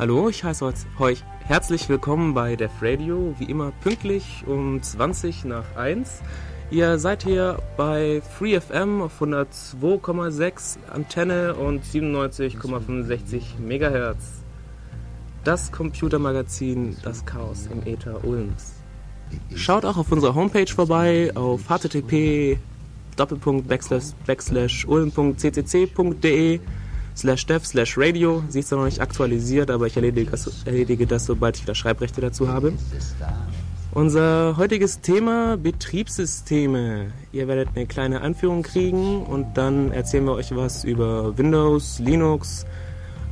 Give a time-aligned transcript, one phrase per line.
[0.00, 5.76] Hallo, ich heiße euch herzlich willkommen bei Def Radio, wie immer pünktlich um 20 nach
[5.76, 6.22] 1.
[6.70, 14.42] Ihr seid hier bei FreeFM auf 102,6 Antenne und 97,65 MHz.
[15.44, 18.76] Das Computermagazin Das Chaos im Äther Ulms.
[19.54, 22.58] Schaut auch auf unserer Homepage vorbei auf http
[24.86, 26.60] ulm.ccc.de
[27.20, 28.42] slash dev slash radio.
[28.48, 32.20] Sie ist noch nicht aktualisiert, aber ich erledige das, erledige das, sobald ich wieder Schreibrechte
[32.20, 32.72] dazu habe.
[33.92, 37.12] Unser heutiges Thema Betriebssysteme.
[37.32, 42.64] Ihr werdet eine kleine Anführung kriegen und dann erzählen wir euch was über Windows, Linux,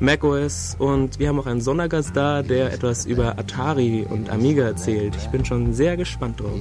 [0.01, 5.17] macOS und wir haben auch einen Sondergast da, der etwas über Atari und Amiga erzählt.
[5.17, 6.61] Ich bin schon sehr gespannt drauf.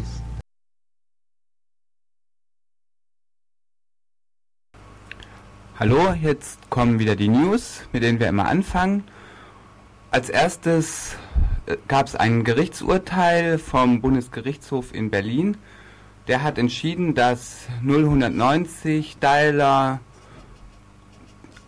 [5.80, 9.04] Hallo, jetzt kommen wieder die News, mit denen wir immer anfangen.
[10.10, 11.16] Als erstes
[11.68, 15.56] äh, gab es ein Gerichtsurteil vom Bundesgerichtshof in Berlin.
[16.28, 20.00] Der hat entschieden, dass 0190 Dialer,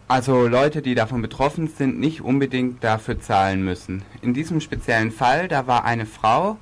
[0.07, 4.01] also Leute, die davon betroffen sind, nicht unbedingt dafür zahlen müssen.
[4.23, 6.57] In diesem speziellen Fall, da war eine Frau,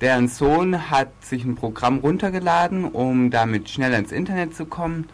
[0.00, 5.08] deren Sohn hat sich ein Programm runtergeladen, um damit schneller ins Internet zu kommen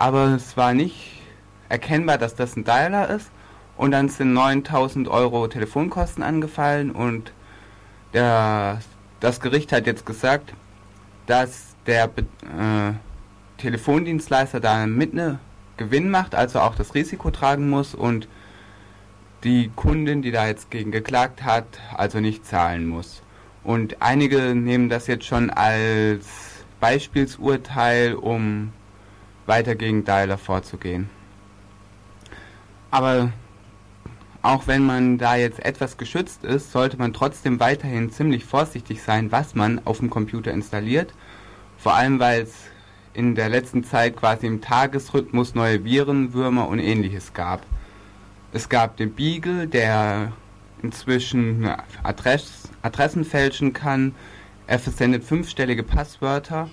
[0.00, 1.20] aber es war nicht
[1.68, 3.30] erkennbar, dass das ein Dialer ist.
[3.76, 7.32] Und dann sind 9000 Euro Telefonkosten angefallen und
[8.14, 8.80] der,
[9.20, 10.54] das Gericht hat jetzt gesagt,
[11.26, 12.92] dass der äh,
[13.58, 15.38] Telefondienstleister da mit ne
[15.76, 18.26] Gewinn macht, also auch das Risiko tragen muss und
[19.44, 23.22] die Kundin, die da jetzt gegen geklagt hat, also nicht zahlen muss.
[23.64, 26.26] Und einige nehmen das jetzt schon als
[26.80, 28.72] Beispielsurteil, um
[29.50, 31.10] weiter gegen Dialer vorzugehen.
[32.90, 33.32] Aber
[34.42, 39.30] auch wenn man da jetzt etwas geschützt ist, sollte man trotzdem weiterhin ziemlich vorsichtig sein,
[39.32, 41.12] was man auf dem Computer installiert.
[41.76, 42.54] Vor allem, weil es
[43.12, 47.66] in der letzten Zeit quasi im Tagesrhythmus neue Viren, Würmer und ähnliches gab.
[48.52, 50.32] Es gab den Beagle, der
[50.82, 51.68] inzwischen
[52.02, 54.14] Adress Adressen fälschen kann.
[54.66, 56.70] Er versendet fünfstellige Passwörter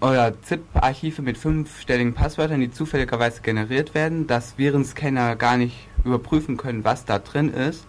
[0.00, 6.84] oder ZIP-Archive mit fünfstelligen Passwörtern, die zufälligerweise generiert werden, dass Virenscanner gar nicht überprüfen können,
[6.84, 7.86] was da drin ist.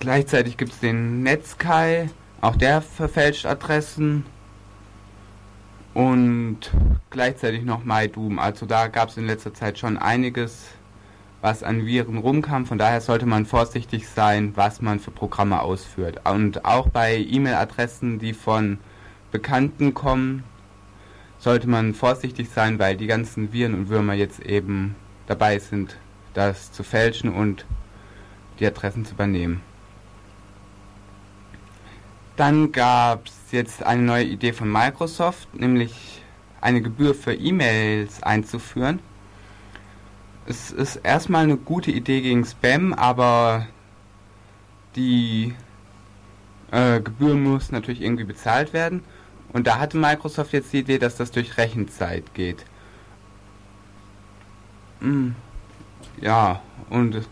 [0.00, 4.26] Gleichzeitig gibt es den Netsky, auch der verfälscht Adressen.
[5.94, 6.58] Und
[7.10, 8.38] gleichzeitig noch MyDoom.
[8.38, 10.64] Also da gab es in letzter Zeit schon einiges,
[11.40, 12.66] was an Viren rumkam.
[12.66, 16.20] Von daher sollte man vorsichtig sein, was man für Programme ausführt.
[16.28, 18.78] Und auch bei E-Mail-Adressen, die von
[19.32, 20.44] Bekannten kommen,
[21.38, 24.94] sollte man vorsichtig sein, weil die ganzen Viren und Würmer jetzt eben
[25.26, 25.96] dabei sind,
[26.34, 27.66] das zu fälschen und
[28.60, 29.60] die Adressen zu übernehmen.
[32.36, 36.22] Dann gab es jetzt eine neue Idee von Microsoft, nämlich
[36.60, 39.00] eine Gebühr für E-Mails einzuführen.
[40.46, 43.66] Es ist erstmal eine gute Idee gegen Spam, aber
[44.96, 45.54] die
[46.70, 49.04] äh, Gebühr muss natürlich irgendwie bezahlt werden.
[49.52, 52.64] Und da hatte Microsoft jetzt die Idee, dass das durch Rechenzeit geht.
[55.00, 55.34] Hm.
[56.20, 57.28] Ja, und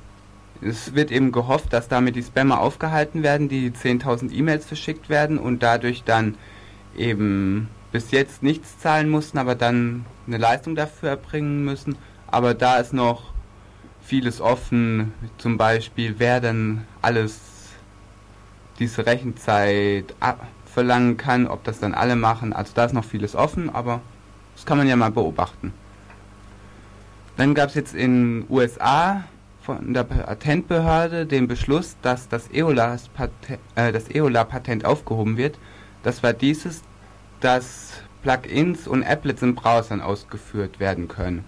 [0.61, 5.39] es wird eben gehofft, dass damit die Spammer aufgehalten werden, die 10.000 E-Mails verschickt werden
[5.39, 6.37] und dadurch dann
[6.97, 11.97] eben bis jetzt nichts zahlen mussten, aber dann eine Leistung dafür erbringen müssen.
[12.27, 13.33] Aber da ist noch
[14.03, 17.41] vieles offen, zum Beispiel wer denn alles
[18.79, 20.15] diese Rechenzeit
[20.81, 22.55] verlangen kann, ob das dann alle machen.
[22.55, 24.01] Also da ist noch vieles offen, aber
[24.55, 25.75] das kann man ja mal beobachten.
[27.37, 29.25] Dann gab es jetzt in USA
[29.61, 34.49] von der Patentbehörde den Beschluss, dass das EOLA-Patent äh, EOLA
[34.85, 35.59] aufgehoben wird.
[36.03, 36.81] Das war dieses,
[37.41, 37.93] dass
[38.23, 41.45] Plugins und Applets in Browsern ausgeführt werden können.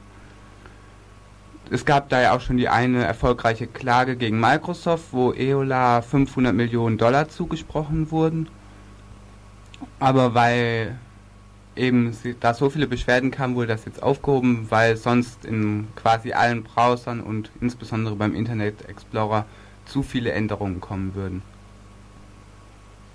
[1.71, 6.55] Es gab da ja auch schon die eine erfolgreiche Klage gegen Microsoft, wo EOLA 500
[6.55, 8.49] Millionen Dollar zugesprochen wurden.
[9.99, 10.99] Aber weil
[11.77, 16.63] eben da so viele Beschwerden kamen, wurde das jetzt aufgehoben, weil sonst in quasi allen
[16.63, 19.47] Browsern und insbesondere beim Internet Explorer
[19.87, 21.43] zu viele Änderungen kommen würden.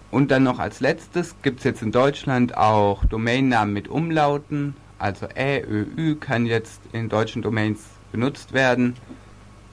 [0.10, 5.28] Und dann noch als letztes gibt es jetzt in Deutschland auch Domainnamen mit Umlauten, also
[5.36, 7.82] Ä, Ö, Ü kann jetzt in deutschen Domains
[8.12, 8.96] benutzt werden,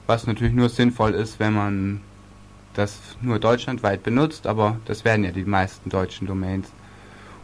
[0.07, 2.01] was natürlich nur sinnvoll ist, wenn man
[2.73, 6.71] das nur deutschlandweit benutzt, aber das werden ja die meisten deutschen Domains.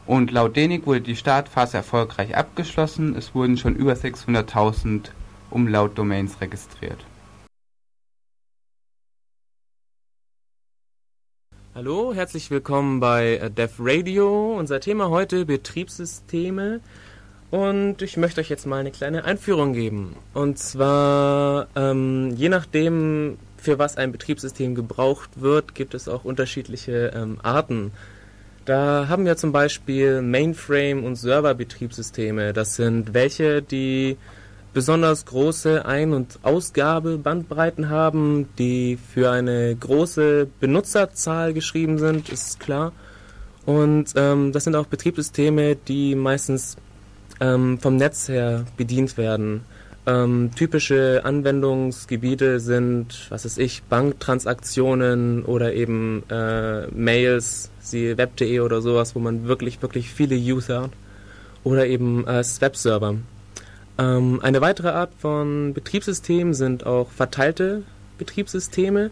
[0.06, 5.10] Und laut DENIC wurde die Startphase erfolgreich abgeschlossen, es wurden schon über 600.000
[5.52, 6.98] Umlautdomains registriert.
[11.74, 14.58] Hallo, herzlich willkommen bei Dev Radio.
[14.58, 16.82] Unser Thema heute Betriebssysteme.
[17.50, 20.16] Und ich möchte euch jetzt mal eine kleine Einführung geben.
[20.34, 27.12] Und zwar, ähm, je nachdem, für was ein Betriebssystem gebraucht wird, gibt es auch unterschiedliche
[27.16, 27.92] ähm, Arten.
[28.66, 32.54] Da haben wir zum Beispiel Mainframe- und Server-Betriebssysteme.
[32.54, 34.18] Das sind welche, die
[34.74, 42.92] besonders große Ein- und Ausgabebandbreiten haben, die für eine große Benutzerzahl geschrieben sind, ist klar.
[43.66, 46.78] Und ähm, das sind auch Betriebssysteme, die meistens
[47.40, 49.66] ähm, vom Netz her bedient werden.
[50.08, 58.82] Ähm, typische Anwendungsgebiete sind, was weiß ich, Banktransaktionen oder eben äh, Mails, sie web.de oder
[58.82, 60.92] sowas, wo man wirklich, wirklich viele User hat.
[61.64, 63.16] Oder eben äh, Webserver.
[64.00, 67.84] Ähm, eine weitere Art von Betriebssystem sind auch verteilte
[68.18, 69.12] Betriebssysteme.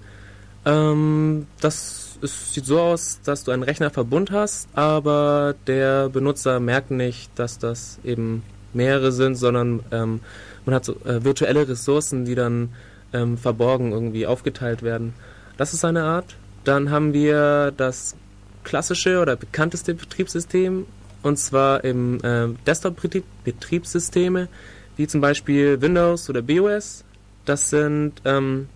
[0.65, 6.89] Ähm, das ist, sieht so aus, dass du einen Rechnerverbund hast, aber der Benutzer merkt
[6.89, 8.43] nicht, dass das eben
[8.73, 10.19] mehrere sind, sondern ähm,
[10.65, 12.69] man hat so äh, virtuelle Ressourcen, die dann
[13.13, 15.13] ähm, verborgen irgendwie aufgeteilt werden.
[15.57, 16.35] Das ist eine Art.
[16.63, 18.15] Dann haben wir das
[18.63, 20.85] klassische oder bekannteste Betriebssystem
[21.23, 24.47] und zwar im äh, Desktop-Betriebssysteme,
[24.95, 27.03] wie zum Beispiel Windows oder BOS.
[27.45, 28.69] Das sind ähm,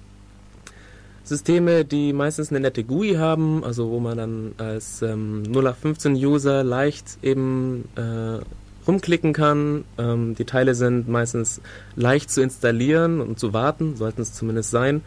[1.24, 7.18] Systeme, die meistens eine nette GUI haben, also wo man dann als ähm, 0815-User leicht
[7.22, 8.40] eben äh,
[8.88, 9.86] rumklicken kann.
[9.98, 11.62] Ähm, die Teile sind meistens
[11.96, 15.02] leicht zu installieren und zu warten, sollten es zumindest sein.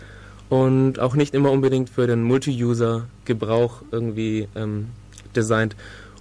[0.49, 4.88] Und auch nicht immer unbedingt für den Multi-User-Gebrauch irgendwie ähm,
[5.34, 5.75] designt.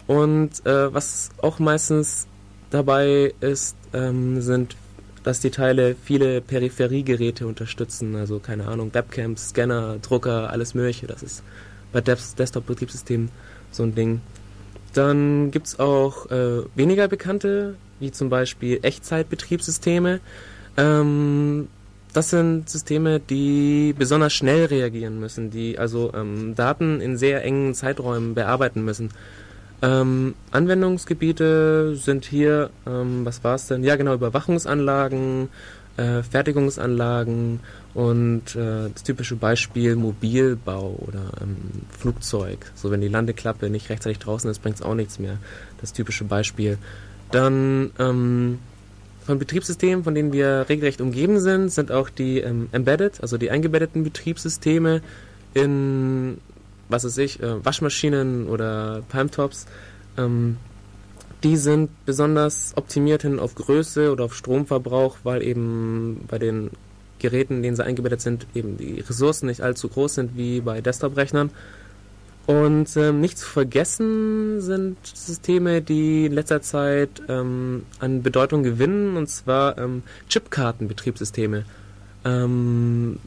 [0.07, 2.27] Und äh, was auch meistens
[2.69, 4.75] dabei ist, ähm, sind,
[5.23, 8.15] dass die Teile viele Peripheriegeräte unterstützen.
[8.15, 11.07] Also keine Ahnung, Webcams, Scanner, Drucker, alles Mögliche.
[11.07, 11.43] Das ist
[11.91, 13.29] bei Desktop-Betriebssystemen
[13.71, 14.21] so ein Ding.
[14.95, 20.21] Dann gibt es auch äh, weniger bekannte, wie zum Beispiel Echtzeitbetriebssysteme.
[20.77, 21.67] Ähm,
[22.13, 27.73] das sind Systeme, die besonders schnell reagieren müssen, die also ähm, Daten in sehr engen
[27.73, 29.09] Zeiträumen bearbeiten müssen.
[29.81, 33.83] Ähm, Anwendungsgebiete sind hier, ähm, was war es denn?
[33.83, 35.49] Ja, genau, Überwachungsanlagen,
[35.97, 37.59] äh, Fertigungsanlagen
[37.93, 41.55] und äh, das typische Beispiel Mobilbau oder ähm,
[41.89, 42.71] Flugzeug.
[42.75, 45.37] So, wenn die Landeklappe nicht rechtzeitig draußen ist, bringt es auch nichts mehr.
[45.79, 46.77] Das typische Beispiel.
[47.31, 48.59] Dann ähm,
[49.25, 53.49] von Betriebssystemen, von denen wir regelrecht umgeben sind, sind auch die ähm, Embedded, also die
[53.49, 55.01] eingebetteten Betriebssysteme
[55.53, 56.37] in,
[56.89, 59.65] was weiß ich, äh, Waschmaschinen oder Palmtops.
[60.17, 60.57] Ähm,
[61.43, 66.71] die sind besonders optimiert hin auf Größe oder auf Stromverbrauch, weil eben bei den
[67.19, 70.81] Geräten, in denen sie eingebettet sind, eben die Ressourcen nicht allzu groß sind wie bei
[70.81, 71.51] Desktop-Rechnern.
[72.47, 79.17] Und ähm, nicht zu vergessen sind Systeme, die in letzter Zeit ähm, an Bedeutung gewinnen,
[79.17, 81.65] und zwar ähm, Chipkartenbetriebssysteme.
[82.23, 83.17] Ähm,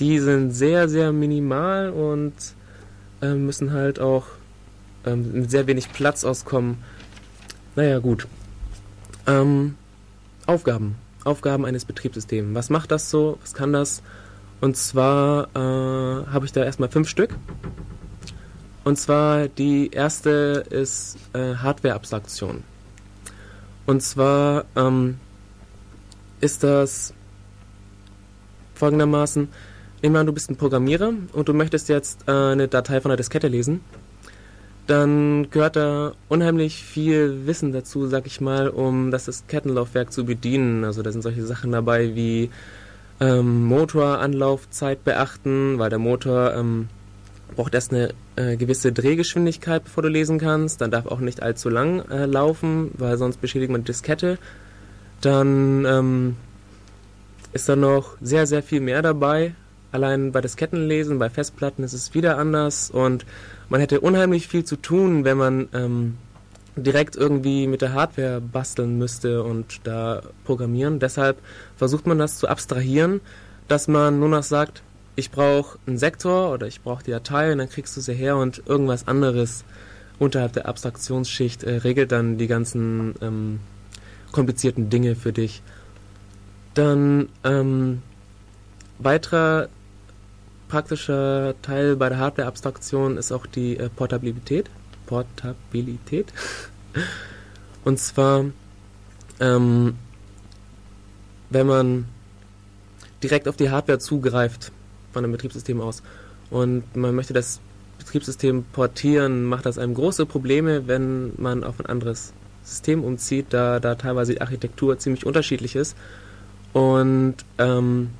[0.00, 2.34] die sind sehr, sehr minimal und
[3.22, 4.26] äh, müssen halt auch
[5.06, 6.78] ähm, mit sehr wenig Platz auskommen.
[7.78, 8.26] Naja, gut.
[9.28, 9.76] Ähm,
[10.46, 10.96] Aufgaben.
[11.22, 12.52] Aufgaben eines Betriebssystems.
[12.52, 13.38] Was macht das so?
[13.40, 14.02] Was kann das?
[14.60, 17.36] Und zwar äh, habe ich da erstmal fünf Stück.
[18.82, 22.64] Und zwar die erste ist äh, Hardware-Abstraktion.
[23.86, 25.20] Und zwar ähm,
[26.40, 27.14] ist das
[28.74, 29.46] folgendermaßen,
[30.02, 33.10] nehmen wir an, du bist ein Programmierer und du möchtest jetzt äh, eine Datei von
[33.10, 33.82] der Diskette lesen.
[34.88, 40.82] Dann gehört da unheimlich viel Wissen dazu, sag ich mal, um das Diskettenlaufwerk zu bedienen.
[40.82, 42.48] Also da sind solche Sachen dabei wie
[43.20, 46.88] ähm, Motoranlaufzeit beachten, weil der Motor ähm,
[47.54, 50.80] braucht erst eine äh, gewisse Drehgeschwindigkeit, bevor du lesen kannst.
[50.80, 54.38] Dann darf auch nicht allzu lang äh, laufen, weil sonst beschädigt man die Diskette.
[55.20, 56.36] Dann ähm,
[57.52, 59.54] ist da noch sehr, sehr viel mehr dabei.
[59.92, 63.26] Allein bei Diskettenlesen, bei Festplatten ist es wieder anders und
[63.68, 66.16] man hätte unheimlich viel zu tun, wenn man ähm,
[66.76, 70.98] direkt irgendwie mit der Hardware basteln müsste und da programmieren.
[70.98, 71.38] Deshalb
[71.76, 73.20] versucht man das zu abstrahieren,
[73.66, 74.82] dass man nur noch sagt,
[75.16, 78.36] ich brauche einen Sektor oder ich brauche die Datei und dann kriegst du sie her
[78.36, 79.64] und irgendwas anderes
[80.18, 83.60] unterhalb der Abstraktionsschicht äh, regelt dann die ganzen ähm,
[84.32, 85.62] komplizierten Dinge für dich.
[86.74, 88.02] Dann ähm,
[88.98, 89.68] weiterer
[90.68, 94.70] praktischer Teil bei der Hardware-Abstraktion ist auch die äh, Portabilität.
[95.06, 96.32] Portabilität.
[97.84, 98.44] Und zwar,
[99.40, 99.96] ähm,
[101.50, 102.04] wenn man
[103.22, 104.72] direkt auf die Hardware zugreift
[105.12, 106.02] von einem Betriebssystem aus
[106.50, 107.60] und man möchte das
[107.98, 112.32] Betriebssystem portieren, macht das einem große Probleme, wenn man auf ein anderes
[112.62, 115.96] System umzieht, da, da teilweise die Architektur ziemlich unterschiedlich ist.
[116.72, 118.10] Und ähm,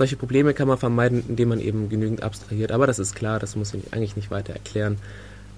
[0.00, 2.72] solche Probleme kann man vermeiden, indem man eben genügend abstrahiert.
[2.72, 4.96] Aber das ist klar, das muss ich eigentlich nicht weiter erklären.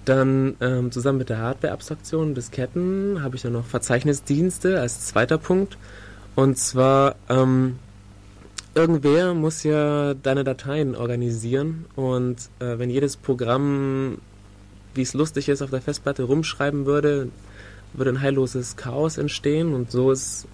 [0.04, 5.78] Dann ähm, zusammen mit der Hardware-Abstraktion Disketten habe ich dann noch Verzeichnisdienste als zweiter Punkt.
[6.34, 7.78] Und zwar, ähm,
[8.74, 14.18] irgendwer muss ja deine Dateien organisieren und äh, wenn jedes Programm,
[14.94, 17.28] wie es lustig ist, auf der Festplatte rumschreiben würde,
[17.92, 20.48] würde ein heilloses Chaos entstehen und so ist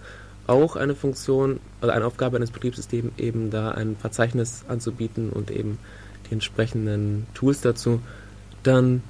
[0.48, 5.78] auch eine Funktion oder eine Aufgabe eines Betriebssystems eben da ein Verzeichnis anzubieten und eben
[6.28, 8.00] die entsprechenden Tools dazu.
[8.62, 9.02] Dann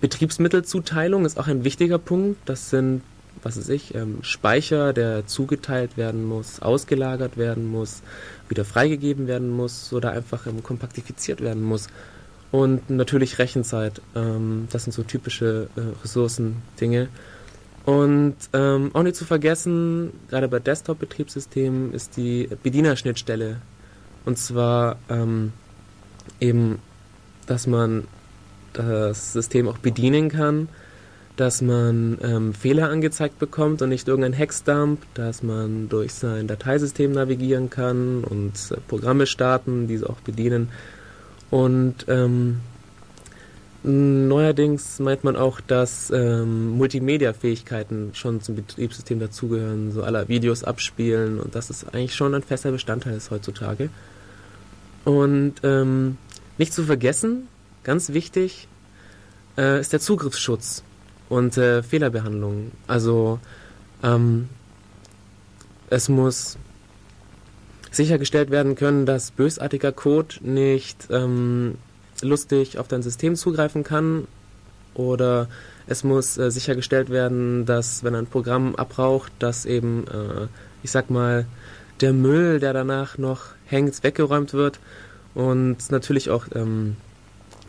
[0.00, 2.40] Betriebsmittelzuteilung ist auch ein wichtiger Punkt.
[2.46, 3.02] Das sind,
[3.42, 8.02] was weiß ich, ähm, Speicher, der zugeteilt werden muss, ausgelagert werden muss,
[8.48, 11.88] wieder freigegeben werden muss oder einfach ähm, kompaktifiziert werden muss.
[12.50, 14.00] Und natürlich Rechenzeit.
[14.16, 17.08] Ähm, das sind so typische äh, Ressourcendinge.
[17.84, 23.56] Und ähm, auch nicht zu vergessen, gerade bei Desktop-Betriebssystemen ist die Bedienerschnittstelle.
[24.24, 25.52] Und zwar ähm,
[26.40, 26.78] eben,
[27.46, 28.06] dass man
[28.74, 30.68] das System auch bedienen kann,
[31.36, 37.12] dass man ähm, Fehler angezeigt bekommt und nicht irgendein Hexdump, dass man durch sein Dateisystem
[37.12, 40.68] navigieren kann und äh, Programme starten, diese auch bedienen.
[41.50, 42.60] Und ähm,
[43.82, 51.40] neuerdings meint man auch, dass ähm, Multimedia-Fähigkeiten schon zum Betriebssystem dazugehören, so aller Videos abspielen
[51.40, 53.88] und das ist eigentlich schon ein fester Bestandteil ist heutzutage.
[55.04, 56.18] Und ähm,
[56.58, 57.48] nicht zu vergessen,
[57.82, 58.68] Ganz wichtig
[59.56, 60.82] äh, ist der Zugriffsschutz
[61.28, 62.72] und äh, Fehlerbehandlung.
[62.86, 63.38] Also
[64.02, 64.48] ähm,
[65.88, 66.58] es muss
[67.90, 71.78] sichergestellt werden können, dass bösartiger Code nicht ähm,
[72.22, 74.26] lustig auf dein System zugreifen kann.
[74.94, 75.48] Oder
[75.86, 80.46] es muss äh, sichergestellt werden, dass wenn ein Programm abraucht, dass eben, äh,
[80.82, 81.46] ich sag mal,
[82.00, 84.80] der Müll, der danach noch hängt, weggeräumt wird.
[85.34, 86.96] Und natürlich auch ähm,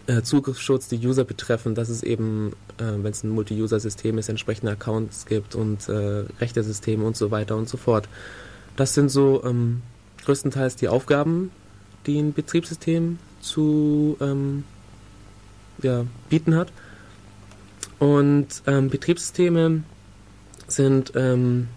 [0.08, 4.72] äh, Zugriffsschutz die User betreffen, dass es eben, äh, wenn es ein Multi-User-System ist, entsprechende
[4.72, 8.10] Accounts gibt und äh, Rechtesysteme und so weiter und so fort.
[8.76, 9.82] Das sind so ähm,
[10.26, 11.52] größtenteils die Aufgaben,
[12.08, 14.64] die ein Betriebssystem zu ähm,
[15.82, 16.72] ja, bieten hat.
[18.00, 19.84] Und ähm, Betriebssysteme
[20.68, 21.68] sind ähm,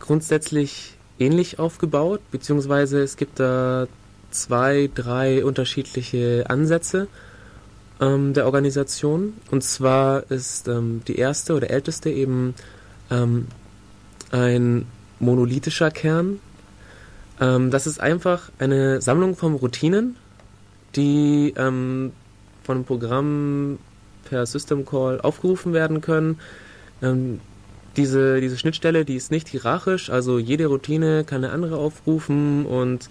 [0.00, 3.86] grundsätzlich ähnlich aufgebaut, beziehungsweise es gibt da
[4.30, 7.08] zwei, drei unterschiedliche Ansätze
[8.00, 9.34] ähm, der Organisation.
[9.50, 12.54] Und zwar ist ähm, die erste oder älteste eben
[13.10, 13.46] ähm,
[14.30, 14.86] ein
[15.18, 16.40] monolithischer Kern.
[17.40, 20.16] Ähm, das ist einfach eine Sammlung von Routinen,
[20.96, 22.12] die ähm,
[22.62, 23.78] von einem Programm
[24.24, 26.38] per System Call aufgerufen werden können.
[27.02, 27.40] Ähm,
[27.96, 33.10] diese, diese Schnittstelle, die ist nicht hierarchisch, also jede Routine kann eine andere aufrufen und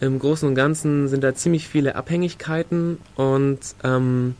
[0.00, 4.34] im Großen und Ganzen sind da ziemlich viele Abhängigkeiten und ähm,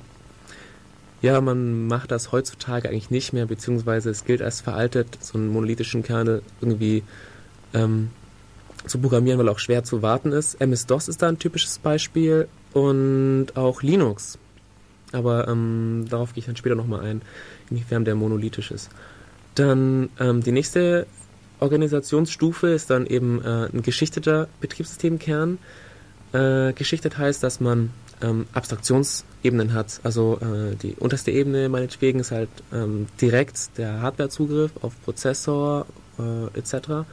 [1.22, 5.48] ja, man macht das heutzutage eigentlich nicht mehr, beziehungsweise es gilt als veraltet, so einen
[5.48, 7.02] monolithischen Kernel irgendwie
[7.72, 8.10] ähm,
[8.86, 10.60] zu programmieren, weil auch schwer zu warten ist.
[10.60, 14.38] MS-DOS ist da ein typisches Beispiel und auch Linux.
[15.12, 17.22] Aber ähm, darauf gehe ich dann später nochmal ein,
[17.70, 18.90] inwiefern der monolithisch ist.
[19.54, 21.06] Dann ähm, die nächste
[21.60, 25.58] Organisationsstufe ist dann eben äh, ein geschichteter Betriebssystemkern.
[26.32, 30.00] Äh, geschichtet heißt, dass man ähm, Abstraktionsebenen hat.
[30.02, 35.86] Also äh, die unterste Ebene meinetwegen ist halt ähm, direkt der Hardwarezugriff auf Prozessor
[36.18, 37.06] äh, etc.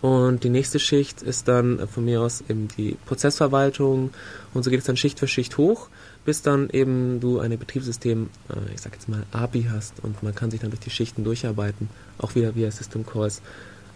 [0.00, 4.10] Und die nächste Schicht ist dann von mir aus eben die Prozessverwaltung
[4.54, 5.88] und so geht es dann Schicht für Schicht hoch,
[6.24, 10.34] bis dann eben du eine Betriebssystem, äh, ich sag jetzt mal API hast und man
[10.34, 11.88] kann sich dann durch die Schichten durcharbeiten,
[12.18, 13.42] auch wieder via System Calls.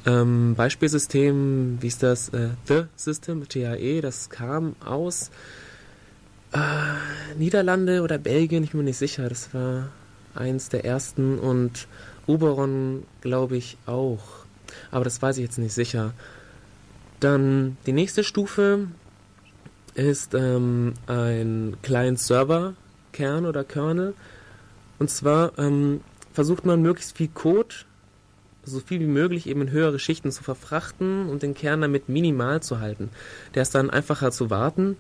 [0.05, 2.31] Ähm, Beispielsystem, wie ist das?
[2.31, 5.31] Äh, The System, TAE, das kam aus
[6.53, 6.59] äh,
[7.39, 9.29] Niederlande oder Belgien, ich bin mir nicht sicher.
[9.29, 9.89] Das war
[10.35, 11.87] eins der ersten und
[12.27, 14.42] Uberon, glaube ich, auch.
[14.91, 16.13] Aber das weiß ich jetzt nicht sicher.
[17.21, 18.89] Dann die nächste Stufe
[19.95, 24.15] ist ähm, ein Client-Server-Kern oder Kernel.
[24.99, 26.01] Und zwar ähm,
[26.33, 27.75] versucht man möglichst viel Code
[28.65, 32.63] so viel wie möglich eben in höhere Schichten zu verfrachten und den Kern damit minimal
[32.63, 33.11] zu halten.
[33.55, 34.97] Der ist dann einfacher zu warten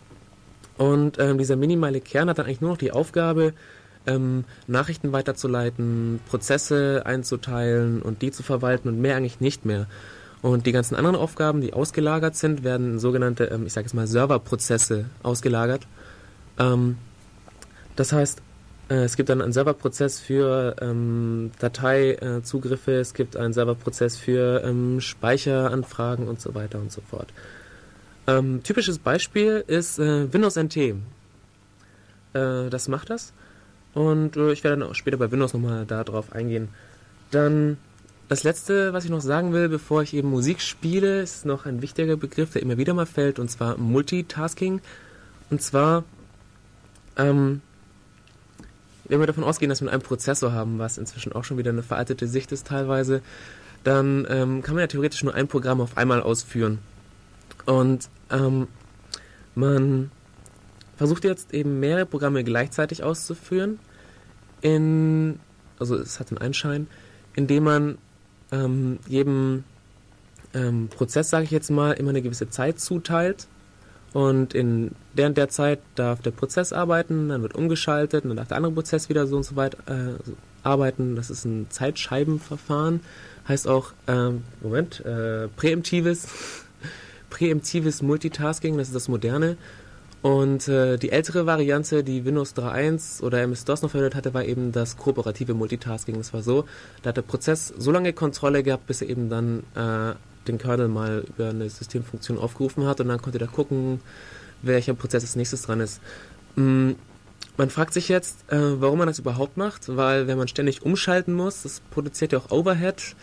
[0.77, 3.55] und ähm, dieser minimale Kern hat dann eigentlich nur noch die Aufgabe,
[4.07, 9.87] ähm, Nachrichten weiterzuleiten, Prozesse einzuteilen und die zu verwalten und mehr eigentlich nicht mehr.
[10.43, 13.95] Und die ganzen anderen Aufgaben, die ausgelagert sind, werden in sogenannte, ähm, ich sage jetzt
[13.95, 15.87] mal, Serverprozesse ausgelagert.
[16.59, 16.97] Ähm,
[17.97, 18.43] Das heißt,
[18.89, 25.01] äh, es gibt dann einen Serverprozess für ähm, Dateizugriffe, es gibt einen Serverprozess für ähm,
[25.01, 27.29] Speicheranfragen und so weiter und so fort.
[28.27, 30.77] Ähm, typisches Beispiel ist äh, Windows NT.
[30.77, 30.95] Äh,
[32.71, 33.33] das macht das.
[33.95, 36.69] Und äh, ich werde dann auch später bei Windows nochmal darauf eingehen.
[37.31, 37.77] Dann
[38.29, 41.83] das letzte, was ich noch sagen will, bevor ich eben Musik spiele, ist noch ein
[41.83, 44.81] wichtiger Begriff, der immer wieder mal fällt, und zwar Multitasking.
[45.51, 46.05] Und zwar,
[47.19, 47.61] ähm,
[49.05, 51.83] wenn wir davon ausgehen, dass wir einen Prozessor haben, was inzwischen auch schon wieder eine
[51.83, 53.21] veraltete Sicht ist teilweise,
[53.85, 56.79] dann ähm, kann man ja theoretisch nur ein Programm auf einmal ausführen.
[57.67, 58.69] Und ähm,
[59.55, 60.11] man
[60.97, 63.79] versucht jetzt eben mehrere Programme gleichzeitig auszuführen,
[64.61, 65.41] in,
[65.79, 66.87] also es hat einen Einschein,
[67.35, 67.99] indem man
[68.53, 69.65] ähm, jedem
[70.55, 73.49] ähm, Prozess, sage ich jetzt mal, immer eine gewisse Zeit zuteilt.
[74.13, 78.59] Und in der der Zeit darf der Prozess arbeiten, dann wird umgeschaltet, dann darf der
[78.59, 80.15] andere Prozess wieder so und so weit äh,
[80.63, 81.17] arbeiten.
[81.17, 83.01] Das ist ein Zeitscheibenverfahren.
[83.49, 86.29] Heißt auch, ähm, Moment, äh, präemptives,
[87.31, 89.57] präemptives Multitasking, das ist das Moderne.
[90.23, 94.71] Und äh, die ältere Variante, die Windows 3.1 oder MS-DOS noch verwendet hatte, war eben
[94.71, 96.17] das kooperative Multitasking.
[96.17, 96.65] Das war so,
[97.03, 100.15] da hat der Prozess so lange Kontrolle gehabt, bis er eben dann äh,
[100.47, 104.01] den Kernel mal über eine Systemfunktion aufgerufen hat und dann konnte er gucken,
[104.63, 106.01] welcher Prozess als nächstes dran ist.
[106.55, 106.93] Mm,
[107.57, 111.35] man fragt sich jetzt, äh, warum man das überhaupt macht, weil wenn man ständig umschalten
[111.35, 113.17] muss, das produziert ja auch Overhead,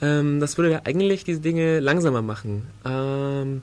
[0.00, 2.66] ähm, das würde ja eigentlich diese Dinge langsamer machen.
[2.84, 3.62] Ähm,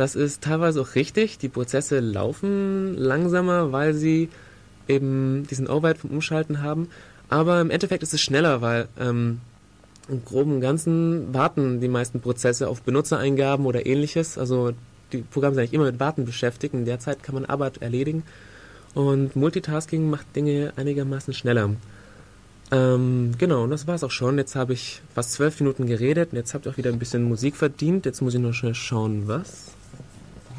[0.00, 1.36] das ist teilweise auch richtig.
[1.36, 4.30] Die Prozesse laufen langsamer, weil sie
[4.88, 6.88] eben diesen Overhead vom Umschalten haben.
[7.28, 9.42] Aber im Endeffekt ist es schneller, weil ähm,
[10.08, 14.38] im groben und Ganzen warten die meisten Prozesse auf Benutzereingaben oder ähnliches.
[14.38, 14.72] Also
[15.12, 16.72] die Programme sind eigentlich immer mit Warten beschäftigt.
[16.72, 18.22] In der Zeit kann man Arbeit erledigen.
[18.94, 21.68] Und Multitasking macht Dinge einigermaßen schneller.
[22.72, 24.38] Ähm, genau, und das war's auch schon.
[24.38, 27.22] Jetzt habe ich fast zwölf Minuten geredet und jetzt habt ihr auch wieder ein bisschen
[27.22, 28.06] Musik verdient.
[28.06, 29.72] Jetzt muss ich nur schnell schauen, was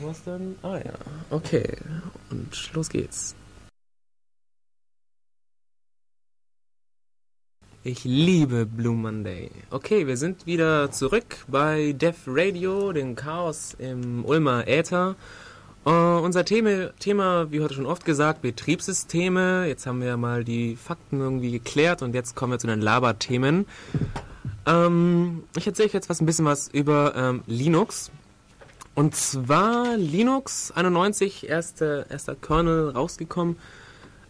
[0.03, 0.55] was denn?
[0.63, 0.93] Ah ja,
[1.29, 1.77] okay.
[2.29, 3.35] Und los geht's.
[7.83, 9.49] Ich liebe Blue Monday.
[9.71, 15.15] Okay, wir sind wieder zurück bei Def Radio, dem Chaos im Ulmer Äther.
[15.83, 19.65] Uh, unser Thema, Thema, wie heute schon oft gesagt, Betriebssysteme.
[19.65, 23.65] Jetzt haben wir mal die Fakten irgendwie geklärt und jetzt kommen wir zu den Laberthemen.
[24.67, 28.11] Ähm, ich erzähle euch jetzt was ein bisschen was über ähm, Linux.
[28.93, 33.56] Und zwar Linux 91, erste, erster Kernel rausgekommen,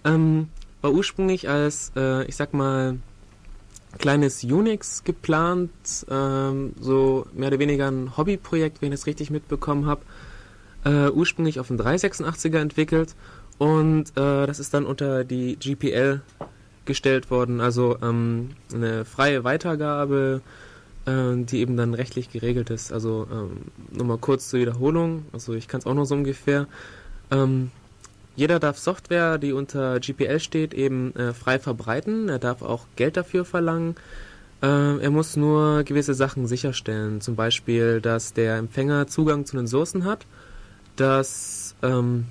[0.06, 0.50] ähm,
[0.82, 2.97] war ursprünglich als, äh, ich sag mal,
[3.97, 5.71] kleines Unix geplant,
[6.10, 10.02] ähm, so mehr oder weniger ein Hobbyprojekt, wenn ich das richtig mitbekommen habe,
[10.86, 13.15] äh, ursprünglich auf dem 386er entwickelt
[13.58, 16.21] und äh, das ist dann unter die GPL
[16.86, 20.41] gestellt worden, also ähm, eine freie Weitergabe
[21.12, 22.91] äh, die eben dann rechtlich geregelt ist.
[22.91, 26.67] Also ähm, nochmal kurz zur Wiederholung, also ich kann es auch noch so ungefähr.
[27.30, 27.71] Ähm,
[28.36, 32.30] jeder darf Software, die unter GPL steht, eben äh, frei verbreiten.
[32.30, 33.95] Er darf auch Geld dafür verlangen.
[34.62, 37.19] Äh, er muss nur gewisse Sachen sicherstellen.
[37.19, 40.26] Zum Beispiel, dass der Empfänger Zugang zu den Sourcen hat,
[40.95, 42.26] dass ähm,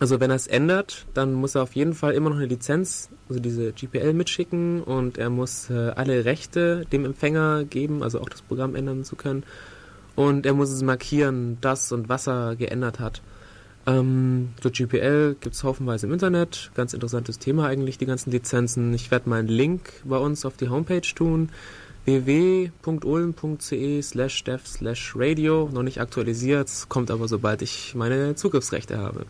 [0.00, 3.10] also wenn er es ändert, dann muss er auf jeden Fall immer noch eine Lizenz,
[3.28, 8.28] also diese GPL mitschicken und er muss äh, alle Rechte dem Empfänger geben, also auch
[8.30, 9.44] das Programm ändern zu können.
[10.16, 13.20] Und er muss es markieren, dass und was er geändert hat.
[13.86, 16.70] Ähm, so GPL gibt es haufenweise im Internet.
[16.74, 18.94] Ganz interessantes Thema eigentlich, die ganzen Lizenzen.
[18.94, 21.50] Ich werde mal einen Link bei uns auf die Homepage tun
[22.06, 25.68] www.ulm.ce slash dev slash radio.
[25.72, 29.26] Noch nicht aktualisiert, kommt aber sobald ich meine Zugriffsrechte habe.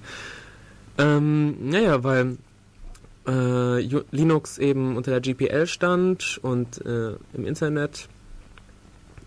[0.99, 2.37] Ähm, naja, weil
[3.27, 8.09] äh, Linux eben unter der GPL stand und äh, im Internet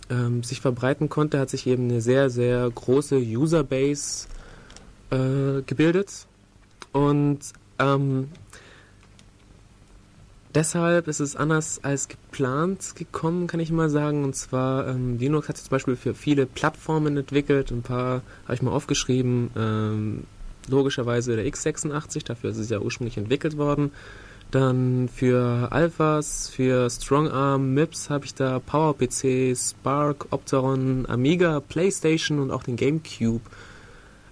[0.10, 4.28] ähm, sich verbreiten konnte, hat sich eben eine sehr, sehr große Userbase
[5.12, 6.28] äh, gebildet.
[6.92, 7.40] Und
[7.80, 8.30] ähm,
[10.54, 14.24] deshalb ist es anders als geplant gekommen, kann ich mal sagen.
[14.24, 17.72] Und zwar, ähm, Linux hat sich zum Beispiel für viele Plattformen entwickelt.
[17.72, 19.50] Ein paar habe ich mal aufgeschrieben.
[19.56, 20.24] Ähm,
[20.68, 23.92] logischerweise der x86, dafür ist es ja ursprünglich entwickelt worden.
[24.52, 32.52] Dann für Alphas, für Strongarm, MIPS habe ich da PowerPC, Spark, Opteron, Amiga, PlayStation und
[32.52, 33.42] auch den GameCube.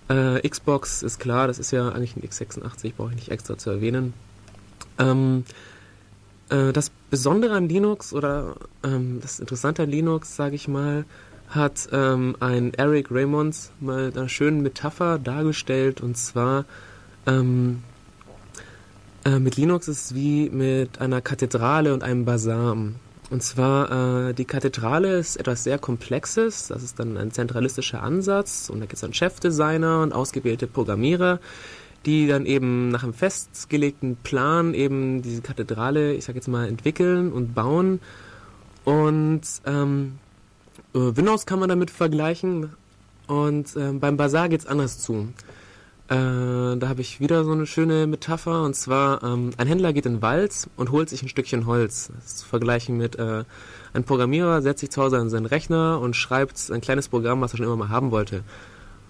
[0.09, 3.71] Äh, Xbox ist klar, das ist ja eigentlich ein x86, brauche ich nicht extra zu
[3.71, 4.13] erwähnen.
[4.99, 5.43] Ähm,
[6.49, 11.05] äh, das Besondere an Linux oder ähm, das Interessante an Linux, sage ich mal,
[11.51, 16.65] hat ähm, ein Eric Raymond mal eine schöne Metapher dargestellt und zwar
[17.27, 17.83] ähm,
[19.23, 22.75] Äh, mit Linux ist es wie mit einer Kathedrale und einem Basar.
[23.29, 26.67] Und zwar, äh, die Kathedrale ist etwas sehr Komplexes.
[26.67, 28.69] Das ist dann ein zentralistischer Ansatz.
[28.69, 31.39] Und da gibt es dann Chefdesigner und ausgewählte Programmierer,
[32.05, 37.31] die dann eben nach einem festgelegten Plan eben diese Kathedrale, ich sag jetzt mal, entwickeln
[37.31, 38.01] und bauen.
[38.85, 40.30] Und ähm, äh,
[40.99, 42.71] Windows kann man damit vergleichen.
[43.27, 45.29] Und äh, beim Bazar geht's anders zu.
[46.11, 50.05] Äh, da habe ich wieder so eine schöne Metapher und zwar ähm, ein Händler geht
[50.05, 52.11] in den Wald und holt sich ein Stückchen Holz.
[52.13, 53.45] Das ist zu vergleichen mit äh,
[53.93, 57.53] ein Programmierer setzt sich zu Hause an seinen Rechner und schreibt ein kleines Programm, was
[57.53, 58.43] er schon immer mal haben wollte.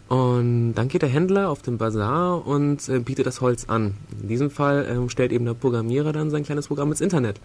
[0.09, 3.95] Und dann geht der Händler auf den Bazar und äh, bietet das Holz an.
[4.21, 7.39] In diesem Fall ähm, stellt eben der Programmierer dann sein kleines Programm ins Internet.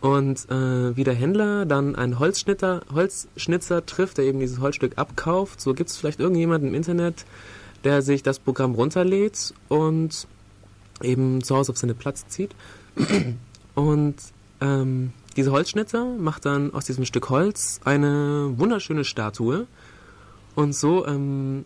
[0.00, 5.60] Und äh, wie der Händler dann einen Holzschnitter, Holzschnitzer trifft, der eben dieses Holzstück abkauft,
[5.60, 7.24] so gibt es vielleicht irgendjemanden im Internet,
[7.84, 10.28] der sich das Programm runterlädt und
[11.02, 12.54] eben zu Hause auf seine Platz zieht.
[13.74, 14.16] Und
[14.60, 19.66] ähm, diese Holzschnitzer macht dann aus diesem Stück Holz eine wunderschöne Statue.
[20.56, 21.64] Und so ähm,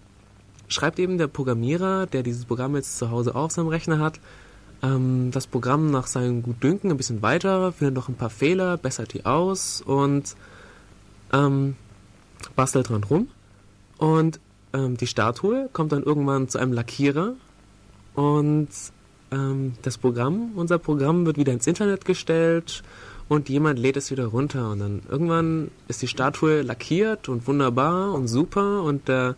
[0.69, 4.21] schreibt eben der Programmierer, der dieses Programm jetzt zu Hause auf seinem Rechner hat,
[4.83, 9.15] ähm, das Programm nach seinem Gutdünken ein bisschen weiter, findet noch ein paar Fehler, bessert
[9.15, 10.37] die aus und
[11.33, 11.77] ähm,
[12.57, 13.29] bastelt dran rum.
[13.99, 14.41] Und
[14.73, 17.35] ähm, die Statue kommt dann irgendwann zu einem Lackierer.
[18.15, 18.69] Und
[19.31, 22.83] ähm, das Programm, unser Programm wird wieder ins Internet gestellt
[23.29, 24.71] und jemand lädt es wieder runter.
[24.71, 28.83] Und dann irgendwann ist die Statue lackiert und wunderbar und super.
[28.83, 29.35] Und der äh,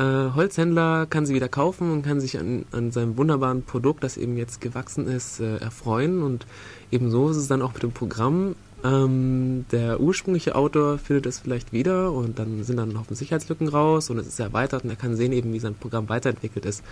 [0.00, 4.36] Holzhändler kann sie wieder kaufen und kann sich an, an seinem wunderbaren Produkt, das eben
[4.38, 6.46] jetzt gewachsen ist, äh, erfreuen und
[6.90, 8.54] ebenso ist es dann auch mit dem Programm.
[8.84, 14.10] Ähm, der ursprüngliche Autor findet es vielleicht wieder und dann sind dann Haufen Sicherheitslücken raus
[14.10, 16.82] und es ist erweitert und er kann sehen eben, wie sein Programm weiterentwickelt ist.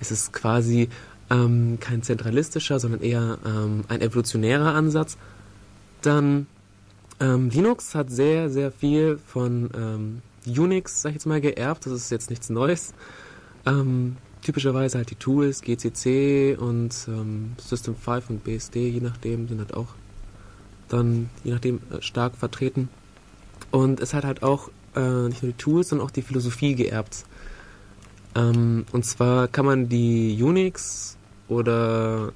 [0.00, 0.88] Es ist quasi
[1.30, 5.18] ähm, kein zentralistischer, sondern eher ähm, ein evolutionärer Ansatz.
[6.02, 6.46] Dann
[7.20, 11.86] ähm, Linux hat sehr, sehr viel von ähm, Unix, sag ich jetzt mal, geerbt.
[11.86, 12.94] Das ist jetzt nichts Neues.
[13.66, 19.58] Ähm, typischerweise halt die Tools, GCC und ähm, System 5 und BSD, je nachdem, sind
[19.58, 19.88] halt auch
[20.88, 22.88] dann je nachdem äh, stark vertreten.
[23.70, 27.24] Und es hat halt auch äh, nicht nur die Tools, sondern auch die Philosophie geerbt.
[28.34, 31.16] Ähm, und zwar kann man die Unix
[31.48, 32.32] oder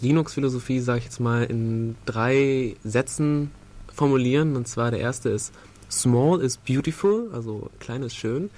[0.00, 3.50] Linux-Philosophie, sage ich jetzt mal, in drei Sätzen
[3.92, 4.56] formulieren.
[4.56, 5.52] Und zwar der erste ist
[5.90, 8.50] Small is beautiful, also klein ist schön.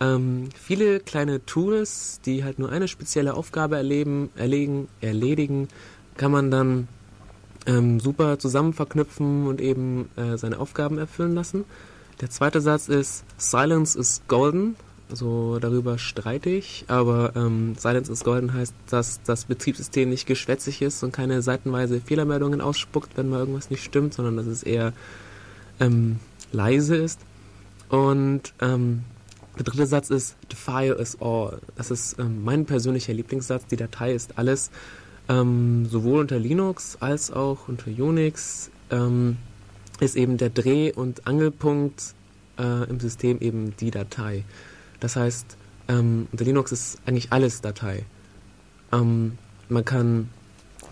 [0.00, 5.68] Ähm, viele kleine Tools, die halt nur eine spezielle Aufgabe erleben, erlegen, erledigen,
[6.16, 6.88] kann man dann
[7.66, 11.64] ähm, super zusammen verknüpfen und eben äh, seine Aufgaben erfüllen lassen.
[12.20, 14.76] Der zweite Satz ist Silence is golden.
[15.10, 20.82] Also darüber streite ich, aber ähm, Silence is golden heißt, dass das Betriebssystem nicht geschwätzig
[20.82, 24.92] ist und keine seitenweise Fehlermeldungen ausspuckt, wenn mal irgendwas nicht stimmt, sondern dass es eher
[25.80, 26.20] ähm,
[26.52, 27.20] leise ist.
[27.88, 29.04] Und ähm,
[29.56, 31.58] der dritte Satz ist The file is all.
[31.76, 33.66] Das ist ähm, mein persönlicher Lieblingssatz.
[33.66, 34.70] Die Datei ist alles.
[35.28, 39.36] Ähm, sowohl unter Linux als auch unter Unix ähm,
[40.00, 42.14] ist eben der Dreh- und Angelpunkt
[42.58, 44.44] äh, im System eben die Datei.
[44.98, 45.56] Das heißt,
[45.88, 48.04] ähm, unter Linux ist eigentlich alles Datei.
[48.92, 50.30] Ähm, man kann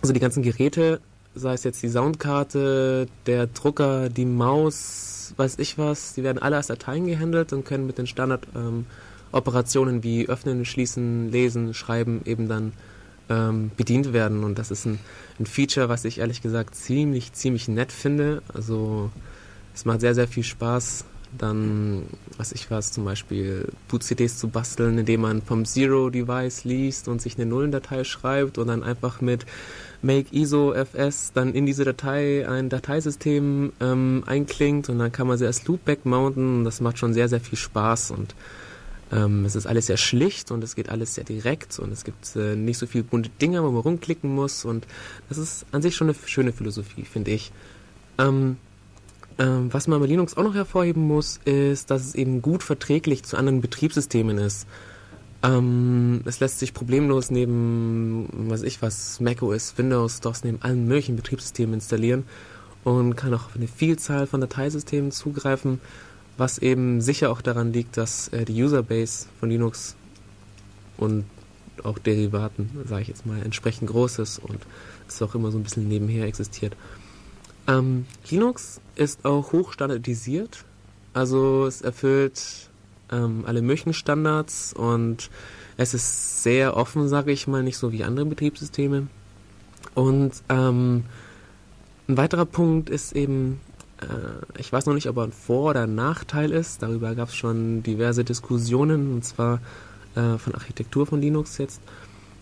[0.01, 1.01] also die ganzen Geräte,
[1.39, 6.57] sei es jetzt die Soundkarte, der Drucker, die Maus, weiß ich was, die werden alle
[6.57, 12.47] als Dateien gehandelt und können mit den Standardoperationen ähm, wie öffnen, schließen, lesen, schreiben eben
[12.47, 12.73] dann
[13.29, 14.43] ähm, bedient werden.
[14.43, 14.99] Und das ist ein,
[15.39, 18.41] ein Feature, was ich ehrlich gesagt ziemlich, ziemlich nett finde.
[18.53, 19.11] Also
[19.73, 21.05] es macht sehr, sehr viel Spaß,
[21.37, 22.03] dann,
[22.37, 27.37] was ich was, zum Beispiel Boot-CDs zu basteln, indem man vom Zero-Device liest und sich
[27.37, 29.45] eine Nullendatei schreibt und dann einfach mit
[30.01, 35.37] make ISO FS dann in diese Datei ein Dateisystem ähm, einklingt und dann kann man
[35.37, 38.35] sie als Loopback mounten das macht schon sehr, sehr viel Spaß und
[39.11, 42.35] ähm, es ist alles sehr schlicht und es geht alles sehr direkt und es gibt
[42.35, 44.85] äh, nicht so viele bunte Dinge, wo man rumklicken muss und
[45.27, 47.51] das ist an sich schon eine schöne Philosophie, finde ich.
[48.17, 48.57] Ähm,
[49.39, 53.23] ähm, was man bei Linux auch noch hervorheben muss, ist, dass es eben gut verträglich
[53.23, 54.67] zu anderen Betriebssystemen ist.
[55.41, 61.15] Ähm, es lässt sich problemlos neben, was ich was, macOS, Windows, DOS, neben allen möglichen
[61.15, 62.25] Betriebssystemen installieren
[62.83, 65.79] und kann auch auf eine Vielzahl von Dateisystemen zugreifen
[66.39, 69.95] was eben sicher auch daran liegt, dass äh, die Userbase von Linux
[70.97, 71.25] und
[71.83, 74.59] auch Derivaten, sage ich jetzt mal, entsprechend groß ist und
[75.07, 76.75] es auch immer so ein bisschen nebenher existiert.
[77.67, 80.65] Ähm, Linux ist auch hoch standardisiert,
[81.13, 82.68] also es erfüllt
[83.11, 85.29] ähm, alle möglichen Standards und
[85.77, 89.07] es ist sehr offen, sage ich mal, nicht so wie andere Betriebssysteme.
[89.95, 91.05] Und ähm,
[92.07, 93.61] ein weiterer Punkt ist eben,
[94.01, 96.83] äh, ich weiß noch nicht, ob er ein Vor- oder ein Nachteil ist.
[96.83, 99.61] Darüber gab es schon diverse Diskussionen, und zwar
[100.15, 101.81] äh, von Architektur von Linux jetzt.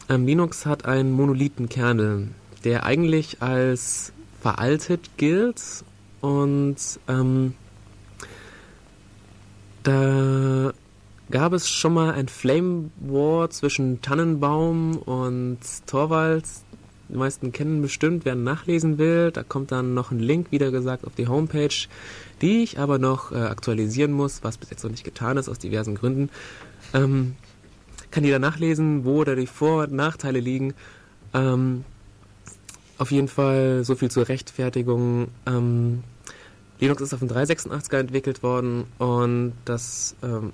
[0.10, 2.30] Ähm, Linux hat einen Monolithenkernel,
[2.64, 5.62] der eigentlich als veraltet gilt
[6.22, 6.78] und
[7.08, 7.54] ähm,
[9.88, 10.74] da
[11.32, 16.66] gab es schon mal ein Flame War zwischen Tannenbaum und Torvalds.
[17.08, 19.32] Die meisten kennen bestimmt, wer nachlesen will.
[19.32, 21.88] Da kommt dann noch ein Link, wieder gesagt, auf die Homepage,
[22.42, 25.58] die ich aber noch äh, aktualisieren muss, was bis jetzt noch nicht getan ist, aus
[25.58, 26.30] diversen Gründen.
[26.94, 27.38] Ähm,
[28.12, 30.74] kann jeder nachlesen, wo da die Vor- und Nachteile liegen.
[31.34, 31.86] Ähm,
[32.98, 35.30] auf jeden Fall so viel zur Rechtfertigung.
[35.46, 36.04] Ähm,
[36.80, 40.54] Linux ist auf dem 386er entwickelt worden und das ähm,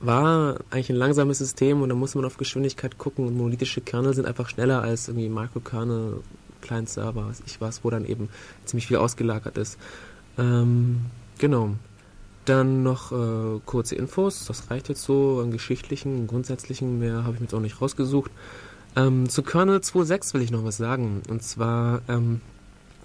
[0.00, 4.14] war eigentlich ein langsames System und da muss man auf Geschwindigkeit gucken und monolithische Kernel
[4.14, 6.20] sind einfach schneller als irgendwie Microkernel,
[6.62, 8.28] Client-Server, was ich was, wo dann eben
[8.64, 9.78] ziemlich viel ausgelagert ist.
[10.38, 11.06] Ähm,
[11.38, 11.70] genau.
[12.44, 17.40] Dann noch äh, kurze Infos, das reicht jetzt so, an geschichtlichen, grundsätzlichen, mehr habe ich
[17.40, 18.30] mir jetzt auch nicht rausgesucht.
[18.96, 21.22] Ähm, zu Kernel 2.6 will ich noch was sagen.
[21.28, 22.40] Und zwar ähm,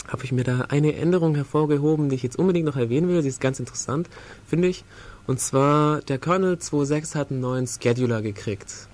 [0.09, 3.21] habe ich mir da eine Änderung hervorgehoben, die ich jetzt unbedingt noch erwähnen will.
[3.21, 4.09] Sie ist ganz interessant,
[4.47, 4.83] finde ich.
[5.27, 8.87] Und zwar, der Kernel 2.6 hat einen neuen Scheduler gekriegt.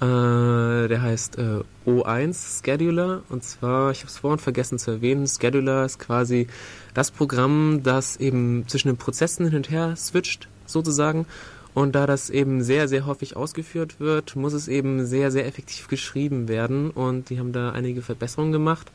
[0.00, 3.22] Äh, der heißt äh, O1 Scheduler.
[3.28, 6.46] Und zwar, ich habe es vorhin vergessen zu erwähnen, Scheduler ist quasi
[6.94, 11.26] das Programm, das eben zwischen den Prozessen hin und her switcht, sozusagen.
[11.74, 15.88] Und da das eben sehr, sehr häufig ausgeführt wird, muss es eben sehr, sehr effektiv
[15.88, 16.90] geschrieben werden.
[16.90, 18.90] Und die haben da einige Verbesserungen gemacht.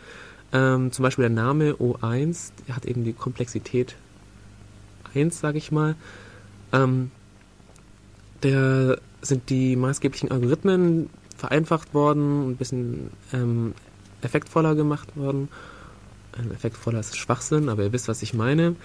[0.53, 3.95] Ähm, zum Beispiel der Name O1, der hat eben die Komplexität
[5.15, 5.95] 1, sage ich mal.
[6.71, 7.11] Ähm,
[8.43, 13.73] der sind die maßgeblichen Algorithmen vereinfacht worden, ein bisschen ähm,
[14.21, 15.49] effektvoller gemacht worden.
[16.37, 18.75] Ein effektvoller ist Schwachsinn, aber ihr wisst, was ich meine.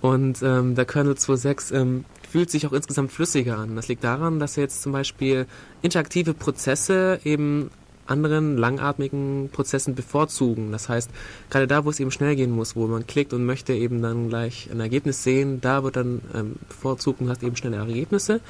[0.00, 3.76] Und ähm, der Kernel 2.6 ähm, fühlt sich auch insgesamt flüssiger an.
[3.76, 5.46] Das liegt daran, dass er jetzt zum Beispiel
[5.82, 7.70] interaktive Prozesse eben
[8.08, 10.72] anderen langatmigen Prozessen bevorzugen.
[10.72, 11.10] Das heißt,
[11.50, 14.28] gerade da, wo es eben schnell gehen muss, wo man klickt und möchte eben dann
[14.28, 18.40] gleich ein Ergebnis sehen, da wird dann ähm, bevorzugt und hat eben schnelle Ergebnisse.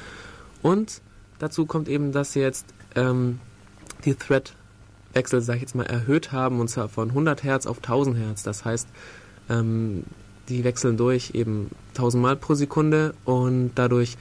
[0.61, 1.01] Und
[1.39, 3.39] dazu kommt eben, dass sie jetzt ähm,
[4.05, 8.17] die Thread-Wechsel, sag ich jetzt mal, erhöht haben und zwar von 100 Hertz auf 1000
[8.17, 8.43] Hertz.
[8.43, 8.87] Das heißt,
[9.49, 10.03] ähm,
[10.49, 14.17] die wechseln durch eben 1000 Mal pro Sekunde und dadurch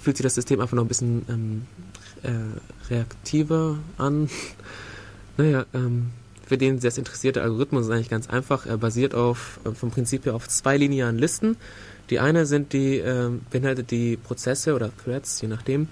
[0.00, 1.62] fühlt sich das System einfach noch ein bisschen ähm,
[2.22, 4.28] äh, reaktiver an.
[5.36, 6.10] naja, ähm,
[6.46, 8.66] für den das interessierte Algorithmus ist eigentlich ganz einfach.
[8.66, 11.56] Er basiert auf, äh, vom Prinzip her auf zwei linearen Listen.
[12.10, 15.88] Die eine sind die, äh, beinhaltet die Prozesse oder Threads, je nachdem,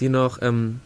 [0.00, 0.80] die noch ähm,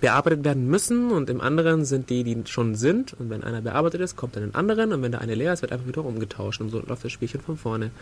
[0.00, 3.14] bearbeitet werden müssen und im anderen sind die, die schon sind.
[3.14, 5.62] Und wenn einer bearbeitet ist, kommt dann ein anderen und wenn der eine leer ist,
[5.62, 7.92] wird einfach wieder umgetauscht und so läuft das Spielchen von vorne.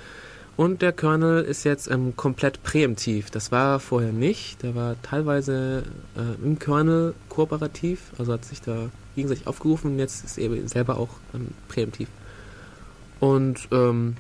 [0.61, 3.31] Und der Kernel ist jetzt ähm, komplett präemptiv.
[3.31, 4.63] Das war vorher nicht.
[4.63, 10.37] Der war teilweise äh, im Kernel kooperativ, also hat sich da gegenseitig aufgerufen jetzt ist
[10.37, 12.11] er selber auch ähm, präemptiv.
[13.21, 14.17] Und ähm,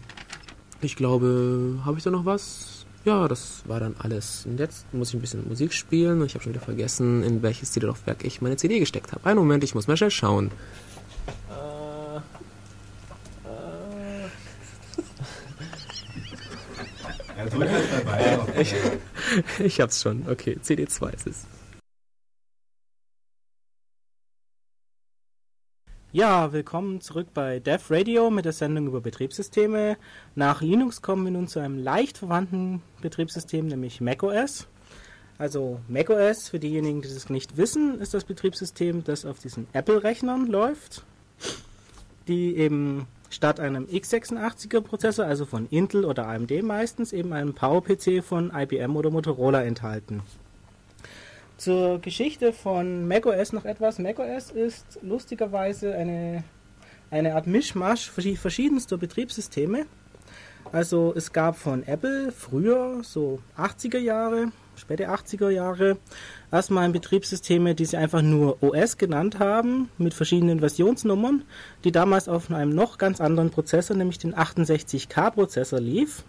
[0.80, 2.86] ich glaube, habe ich da noch was?
[3.04, 4.46] Ja, das war dann alles.
[4.46, 7.72] Und jetzt muss ich ein bisschen Musik spielen ich habe schon wieder vergessen, in welches
[7.72, 9.26] CD-Laufwerk ich meine CD gesteckt habe.
[9.26, 10.50] Einen Moment, ich muss mal schnell schauen.
[18.58, 18.74] Ich,
[19.58, 20.28] ich hab's schon.
[20.28, 21.46] Okay, CD2 ist es.
[26.12, 29.96] Ja, willkommen zurück bei Dev Radio mit der Sendung über Betriebssysteme.
[30.34, 34.66] Nach Linux kommen wir nun zu einem leicht verwandten Betriebssystem, nämlich macOS.
[35.38, 40.48] Also macOS, für diejenigen, die das nicht wissen, ist das Betriebssystem, das auf diesen Apple-Rechnern
[40.48, 41.04] läuft,
[42.26, 48.22] die eben statt einem x86er Prozessor, also von Intel oder AMD meistens, eben einen PowerPC
[48.22, 50.22] von IBM oder Motorola enthalten.
[51.56, 53.98] Zur Geschichte von macOS noch etwas.
[53.98, 56.42] macOS ist lustigerweise eine,
[57.10, 59.86] eine Art Mischmasch verschiedenster Betriebssysteme.
[60.72, 65.98] Also es gab von Apple früher, so 80er Jahre, späte 80er Jahre,
[66.50, 71.42] erstmal Betriebssysteme, die sie einfach nur OS genannt haben, mit verschiedenen Versionsnummern,
[71.84, 76.24] die damals auf einem noch ganz anderen Prozessor, nämlich den 68K-Prozessor lief.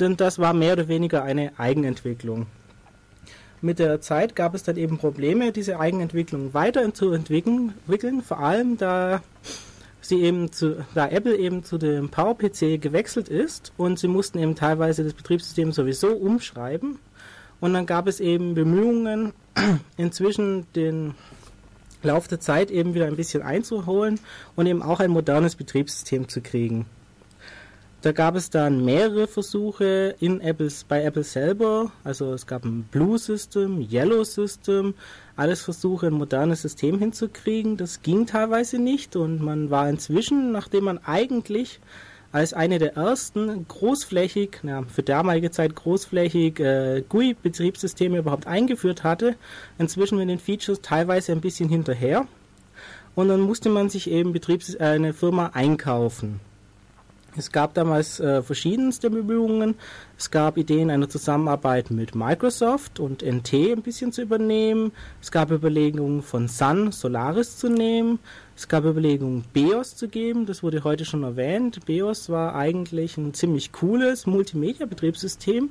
[0.00, 2.46] Denn das war mehr oder weniger eine Eigenentwicklung.
[3.60, 9.20] Mit der Zeit gab es dann eben Probleme, diese Eigenentwicklung weiterzuentwickeln, vor allem da
[10.00, 14.54] sie eben zu, da Apple eben zu dem PowerPC gewechselt ist und sie mussten eben
[14.54, 16.98] teilweise das Betriebssystem sowieso umschreiben.
[17.60, 19.32] Und dann gab es eben Bemühungen,
[19.96, 21.14] inzwischen den
[22.02, 24.20] Lauf der Zeit eben wieder ein bisschen einzuholen
[24.54, 26.86] und eben auch ein modernes Betriebssystem zu kriegen.
[28.00, 31.90] Da gab es dann mehrere Versuche in Apples, bei Apple selber.
[32.04, 34.94] Also es gab ein Blue System, Yellow System,
[35.34, 37.76] alles Versuche, ein modernes System hinzukriegen.
[37.76, 41.80] Das ging teilweise nicht und man war inzwischen, nachdem man eigentlich
[42.30, 49.36] als eine der ersten großflächig, ja, für damalige Zeit großflächig äh, GUI-Betriebssysteme überhaupt eingeführt hatte,
[49.78, 52.26] inzwischen mit den Features teilweise ein bisschen hinterher.
[53.14, 56.40] Und dann musste man sich eben Betriebs äh, eine Firma einkaufen.
[57.36, 59.76] Es gab damals äh, verschiedenste Bemühungen.
[60.16, 64.92] Es gab Ideen einer Zusammenarbeit mit Microsoft und NT ein bisschen zu übernehmen.
[65.22, 68.18] Es gab Überlegungen von Sun Solaris zu nehmen.
[68.58, 70.44] Es gab Überlegungen, BEOS zu geben.
[70.44, 71.86] Das wurde heute schon erwähnt.
[71.86, 75.70] BEOS war eigentlich ein ziemlich cooles Multimedia-Betriebssystem,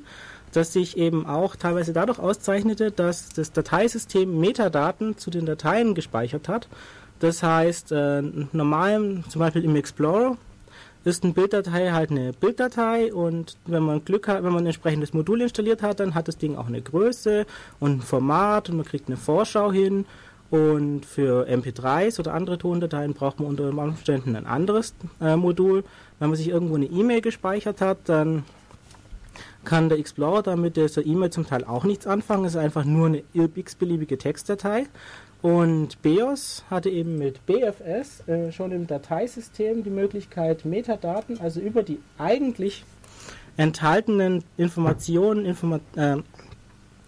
[0.54, 6.48] das sich eben auch teilweise dadurch auszeichnete, dass das Dateisystem Metadaten zu den Dateien gespeichert
[6.48, 6.66] hat.
[7.18, 8.22] Das heißt, äh,
[8.52, 10.38] normal, zum Beispiel im Explorer,
[11.04, 15.12] ist eine Bilddatei halt eine Bilddatei und wenn man Glück hat, wenn man ein entsprechendes
[15.12, 17.46] Modul installiert hat, dann hat das Ding auch eine Größe
[17.80, 20.06] und ein Format und man kriegt eine Vorschau hin
[20.50, 25.84] und für MP3s oder andere Tondateien braucht man unter Umständen ein anderes äh, Modul.
[26.18, 28.44] Wenn man sich irgendwo eine E-Mail gespeichert hat, dann
[29.64, 32.46] kann der Explorer damit dieser E-Mail zum Teil auch nichts anfangen.
[32.46, 34.86] Es ist einfach nur eine x-beliebige Textdatei.
[35.42, 41.82] Und BEOS hatte eben mit BFS äh, schon im Dateisystem die Möglichkeit, Metadaten, also über
[41.82, 42.84] die eigentlich
[43.56, 46.16] enthaltenen Informationen, Informa äh,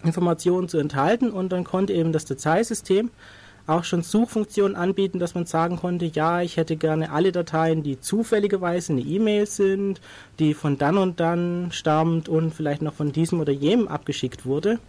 [0.03, 3.11] Informationen zu enthalten und dann konnte eben das Dateisystem
[3.67, 7.99] auch schon Suchfunktionen anbieten, dass man sagen konnte, ja, ich hätte gerne alle Dateien, die
[7.99, 10.01] zufälligerweise eine E-Mail sind,
[10.39, 14.79] die von dann und dann stammt und vielleicht noch von diesem oder jenem abgeschickt wurde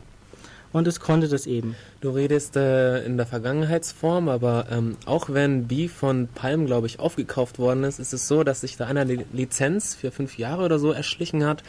[0.72, 1.76] und es konnte das eben.
[2.00, 6.98] Du redest äh, in der Vergangenheitsform, aber ähm, auch wenn B von Palm, glaube ich,
[6.98, 10.78] aufgekauft worden ist, ist es so, dass sich da einer Lizenz für fünf Jahre oder
[10.78, 11.62] so erschlichen hat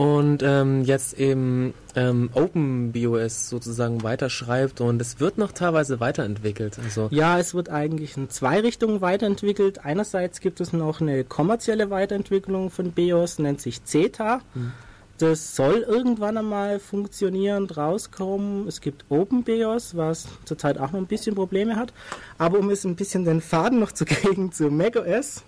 [0.00, 6.78] und ähm, jetzt eben ähm, OpenBOS sozusagen weiterschreibt und es wird noch teilweise weiterentwickelt.
[6.82, 9.84] Also ja, es wird eigentlich in zwei Richtungen weiterentwickelt.
[9.84, 14.40] Einerseits gibt es noch eine kommerzielle Weiterentwicklung von BIOS, nennt sich CETA.
[14.54, 14.72] Hm.
[15.18, 18.66] Das soll irgendwann einmal funktionierend rauskommen.
[18.68, 21.92] Es gibt OpenBIOS, was zurzeit auch noch ein bisschen Probleme hat.
[22.38, 25.42] Aber um es ein bisschen den Faden noch zu kriegen zu macOS,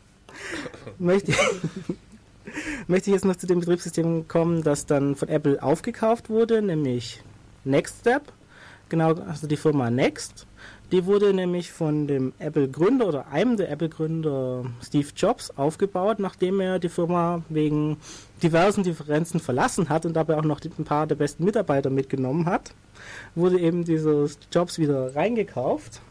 [0.99, 1.39] möchte ich,
[2.87, 7.23] möchte ich jetzt noch zu dem Betriebssystem kommen, das dann von Apple aufgekauft wurde, nämlich
[7.65, 8.33] NextStep.
[8.89, 10.47] Genau, also die Firma Next.
[10.93, 16.79] Die wurde nämlich von dem Apple-Gründer oder einem der Apple-Gründer Steve Jobs aufgebaut, nachdem er
[16.79, 17.97] die Firma wegen
[18.43, 22.75] diversen Differenzen verlassen hat und dabei auch noch ein paar der besten Mitarbeiter mitgenommen hat,
[23.35, 26.03] wurde eben dieses Jobs wieder reingekauft.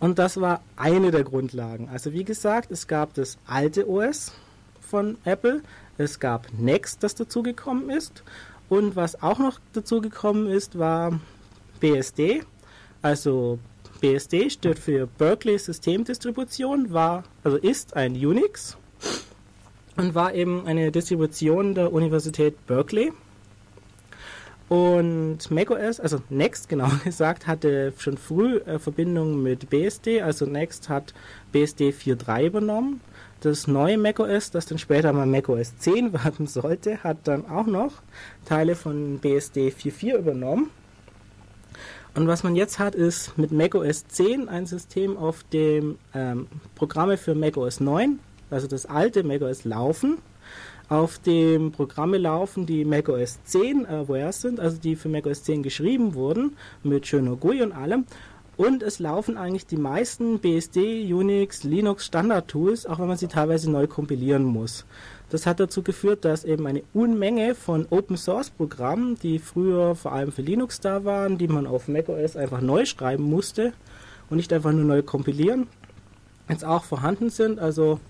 [0.00, 1.88] Und das war eine der Grundlagen.
[1.88, 4.32] Also wie gesagt, es gab das alte OS
[4.88, 5.62] von Apple,
[5.98, 8.22] es gab Next, das dazugekommen ist.
[8.68, 11.20] Und was auch noch dazugekommen ist, war
[11.80, 12.42] BSD.
[13.02, 13.58] Also
[14.00, 18.76] BSD steht für Berkeley Systemdistribution, war, also ist ein Unix
[19.96, 23.12] und war eben eine Distribution der Universität Berkeley.
[24.68, 30.22] Und macOS, also Next genau gesagt, hatte schon früh äh, Verbindung mit BSD.
[30.22, 31.14] Also Next hat
[31.52, 33.00] BSD 4.3 übernommen.
[33.46, 37.92] Das neue macOS, das dann später mal macOS 10 werden sollte, hat dann auch noch
[38.44, 40.70] Teile von BSD 4.4 übernommen.
[42.16, 47.16] Und was man jetzt hat, ist mit macOS 10 ein System, auf dem ähm, Programme
[47.16, 48.18] für macOS 9,
[48.50, 50.18] also das alte macOS laufen,
[50.88, 56.14] auf dem Programme laufen, die macOS 10 aware sind, also die für macOS 10 geschrieben
[56.14, 58.06] wurden, mit schöner GUI und allem.
[58.56, 63.70] Und es laufen eigentlich die meisten BSD, Unix, Linux Standard-Tools, auch wenn man sie teilweise
[63.70, 64.86] neu kompilieren muss.
[65.28, 70.12] Das hat dazu geführt, dass eben eine Unmenge von Open Source Programmen, die früher vor
[70.12, 73.74] allem für Linux da waren, die man auf macOS einfach neu schreiben musste
[74.30, 75.66] und nicht einfach nur neu kompilieren,
[76.48, 77.58] jetzt auch vorhanden sind.
[77.58, 78.00] Also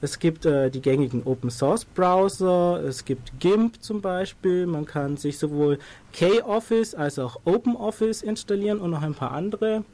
[0.00, 5.16] es gibt äh, die gängigen Open Source Browser, es gibt GIMP zum Beispiel, man kann
[5.16, 5.78] sich sowohl
[6.12, 9.84] K-Office als auch OpenOffice installieren und noch ein paar andere.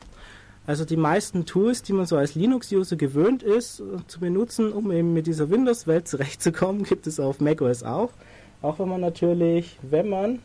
[0.66, 4.92] Also die meisten Tools, die man so als Linux-User gewöhnt ist äh, zu benutzen, um
[4.92, 8.11] eben mit dieser Windows-Welt zurechtzukommen, gibt es auf macOS auch.
[8.61, 10.38] Auch wenn man natürlich, wenn man,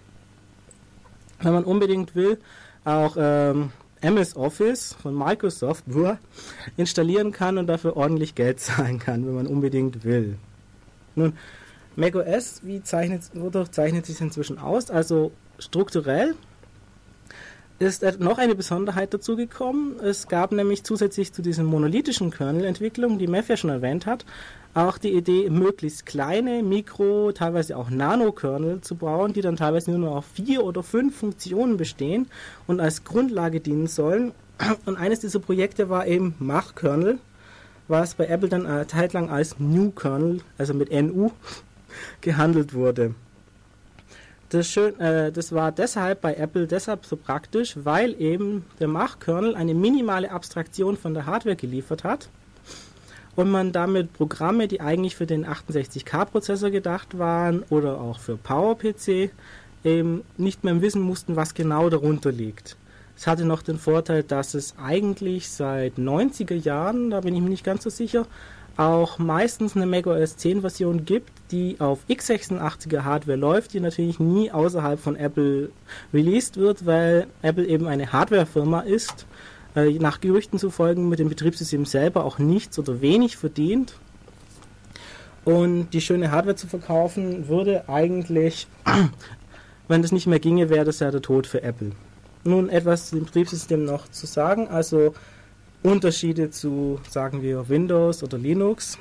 [1.42, 2.38] wenn man unbedingt will,
[2.86, 3.72] auch ähm,
[4.02, 5.86] MS Office von Microsoft
[6.78, 10.38] installieren kann und dafür ordentlich Geld zahlen kann, wenn man unbedingt will.
[11.16, 11.34] Nun,
[11.96, 14.90] macOS, wie zeichnet, wodurch zeichnet sich inzwischen aus?
[14.90, 16.36] Also strukturell
[17.80, 20.00] ist noch eine Besonderheit dazugekommen.
[20.02, 24.26] Es gab nämlich zusätzlich zu diesen monolithischen Kernel-Entwicklungen, die Mev ja schon erwähnt hat,
[24.74, 30.00] auch die Idee, möglichst kleine, Mikro-, teilweise auch Nano-Kernel zu bauen, die dann teilweise nur
[30.00, 32.28] noch auf vier oder fünf Funktionen bestehen
[32.68, 34.32] und als Grundlage dienen sollen.
[34.86, 37.20] Und eines dieser Projekte war eben Mach-Kernel,
[37.88, 41.32] was bei Apple dann eine Zeit lang als New Kernel, also mit NU,
[42.22, 43.16] gehandelt wurde.
[44.50, 49.56] Das, schön, äh, das war deshalb bei Apple deshalb so praktisch, weil eben der Mach-Kernel
[49.56, 52.30] eine minimale Abstraktion von der Hardware geliefert hat
[53.36, 59.32] und man damit Programme, die eigentlich für den 68K-Prozessor gedacht waren oder auch für PowerPC,
[59.84, 62.76] eben nicht mehr wissen mussten, was genau darunter liegt.
[63.16, 67.50] Es hatte noch den Vorteil, dass es eigentlich seit 90er Jahren, da bin ich mir
[67.50, 68.26] nicht ganz so sicher,
[68.78, 74.52] auch meistens eine macOS 10 Version gibt, die auf x86er Hardware läuft, die natürlich nie
[74.52, 75.70] außerhalb von Apple
[76.14, 79.26] released wird, weil Apple eben eine Hardwarefirma ist,
[79.76, 83.96] nach Gerüchten zu folgen mit dem Betriebssystem selber auch nichts oder wenig verdient.
[85.46, 88.68] Und die schöne Hardware zu verkaufen würde eigentlich,
[89.88, 91.92] wenn das nicht mehr ginge, wäre das ja der Tod für Apple.
[92.44, 94.68] Nun etwas zu dem Betriebssystem noch zu sagen.
[94.68, 95.14] Also
[95.84, 98.98] Unterschiede zu, sagen wir, Windows oder Linux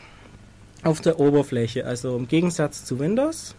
[0.83, 1.85] auf der Oberfläche.
[1.85, 3.55] Also im Gegensatz zu Windows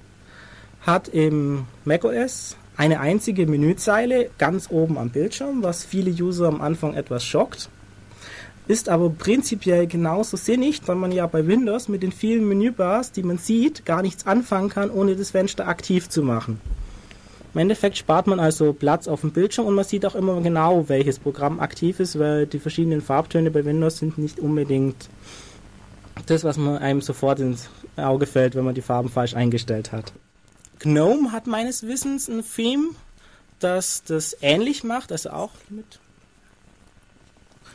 [0.82, 6.94] hat im macOS eine einzige Menüzeile ganz oben am Bildschirm, was viele User am Anfang
[6.94, 7.70] etwas schockt.
[8.70, 13.24] Ist aber prinzipiell genauso sinnig, weil man ja bei Windows mit den vielen Menübars, die
[13.24, 16.62] man sieht, gar nichts anfangen kann, ohne das Fenster aktiv zu machen.
[17.54, 20.88] Im Endeffekt spart man also Platz auf dem Bildschirm und man sieht auch immer genau,
[20.88, 25.10] welches Programm aktiv ist, weil die verschiedenen Farbtöne bei Windows sind nicht unbedingt
[26.28, 30.14] das, was man einem sofort ins Auge fällt, wenn man die Farben falsch eingestellt hat.
[30.80, 32.92] GNOME hat meines Wissens ein Theme,
[33.60, 36.00] das das ähnlich macht, also auch mit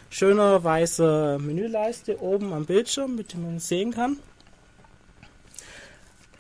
[0.09, 4.19] schöner weißer Menüleiste oben am Bildschirm, mit dem man sehen kann.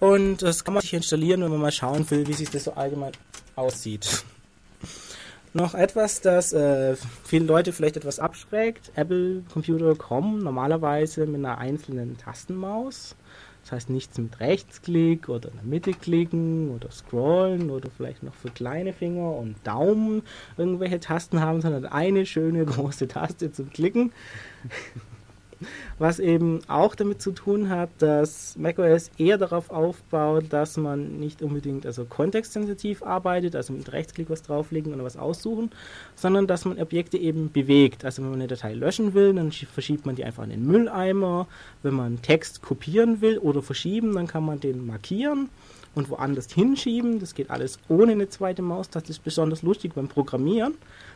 [0.00, 2.72] Und das kann man sich installieren, wenn man mal schauen will, wie sich das so
[2.74, 3.12] allgemein
[3.56, 4.24] aussieht.
[5.52, 8.90] Noch etwas, das äh, viele Leute vielleicht etwas abschreckt.
[8.96, 13.14] Apple Computer kommen normalerweise mit einer einzelnen Tastenmaus.
[13.64, 18.34] Das heißt nichts mit Rechtsklick oder in der Mitte klicken oder scrollen oder vielleicht noch
[18.34, 20.22] für kleine Finger und Daumen
[20.58, 24.12] irgendwelche Tasten haben, sondern eine schöne große Taste zum Klicken
[25.98, 31.42] was eben auch damit zu tun hat, dass macOS eher darauf aufbaut, dass man nicht
[31.42, 35.70] unbedingt also kontextsensitiv arbeitet, also mit Rechtsklick was drauflegen oder was aussuchen,
[36.14, 38.04] sondern dass man Objekte eben bewegt.
[38.04, 41.46] Also wenn man eine Datei löschen will, dann verschiebt man die einfach in den Mülleimer.
[41.82, 45.48] Wenn man Text kopieren will oder verschieben, dann kann man den markieren
[45.94, 47.20] und woanders hinschieben.
[47.20, 48.90] Das geht alles ohne eine zweite Maus.
[48.90, 50.74] Das ist besonders lustig beim Programmieren,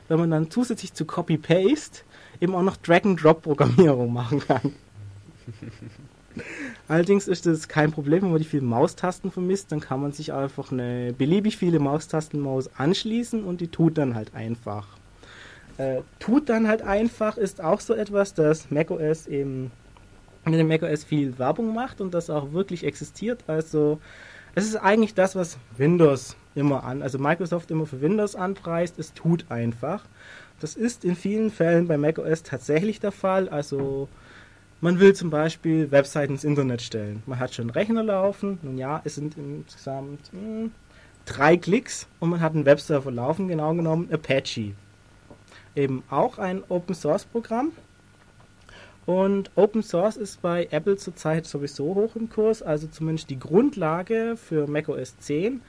[0.08, 2.02] wenn man dann zusätzlich zu Copy-Paste
[2.40, 4.74] eben auch noch Drag-and-Drop-Programmierung machen kann.
[6.88, 10.32] Allerdings ist das kein Problem, wenn man die vielen Maustasten vermisst, dann kann man sich
[10.32, 14.86] einfach eine beliebig viele Maustastenmaus anschließen und die tut dann halt einfach.
[15.78, 19.70] Äh, tut dann halt einfach ist auch so etwas, dass macOS eben
[20.44, 23.44] mit dem macOS viel Werbung macht und das auch wirklich existiert.
[23.46, 24.00] Also
[24.54, 29.12] es ist eigentlich das, was Windows immer an, also Microsoft immer für Windows anpreist, es
[29.14, 30.04] tut einfach.
[30.60, 33.48] Das ist in vielen Fällen bei macOS tatsächlich der Fall.
[33.48, 34.08] Also
[34.80, 37.22] man will zum Beispiel Webseiten ins Internet stellen.
[37.26, 38.58] Man hat schon einen Rechner laufen.
[38.62, 40.72] Nun ja, es sind insgesamt mh, hm,
[41.24, 44.72] drei Klicks und man hat einen Webserver laufen, genau genommen Apache.
[45.76, 47.72] Eben auch ein Open Source Programm.
[49.06, 54.36] Und Open Source ist bei Apple zurzeit sowieso hoch im Kurs, also zumindest die Grundlage
[54.36, 55.62] für macOS 10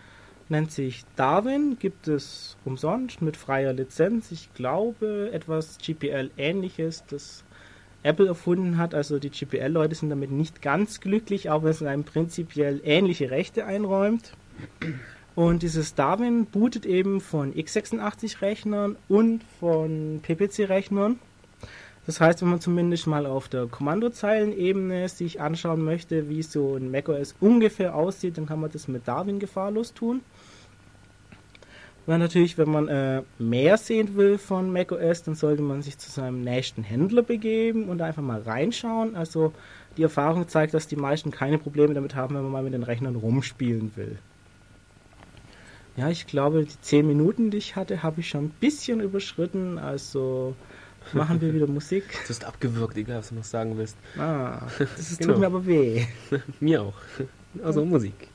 [0.49, 4.31] nennt sich Darwin, gibt es umsonst mit freier Lizenz.
[4.31, 7.43] Ich glaube, etwas GPL-ähnliches, das
[8.03, 8.93] Apple erfunden hat.
[8.93, 13.65] Also die GPL-Leute sind damit nicht ganz glücklich, auch wenn es einem prinzipiell ähnliche Rechte
[13.65, 14.33] einräumt.
[15.35, 21.19] Und dieses Darwin bootet eben von x86-Rechnern und von PPC-Rechnern.
[22.09, 26.89] Das heißt, wenn man zumindest mal auf der Kommandozeilenebene sich anschauen möchte, wie so ein
[26.89, 30.21] macOS ungefähr aussieht, dann kann man das mit Darwin gefahrlos tun.
[32.07, 36.09] Weil natürlich, wenn man äh, mehr sehen will von macOS, dann sollte man sich zu
[36.09, 39.15] seinem nächsten Händler begeben und einfach mal reinschauen.
[39.15, 39.53] Also
[39.95, 42.81] die Erfahrung zeigt, dass die meisten keine Probleme damit haben, wenn man mal mit den
[42.81, 44.17] Rechnern rumspielen will.
[45.95, 49.77] Ja, ich glaube, die 10 Minuten, die ich hatte, habe ich schon ein bisschen überschritten.
[49.77, 50.55] Also
[51.13, 52.03] machen wir wieder Musik.
[52.23, 53.97] Du hast abgewürgt, egal was du noch sagen willst.
[54.17, 55.33] Ah, das genau.
[55.33, 56.05] tut mir aber weh.
[56.59, 56.93] mir auch.
[57.63, 58.27] Also Musik.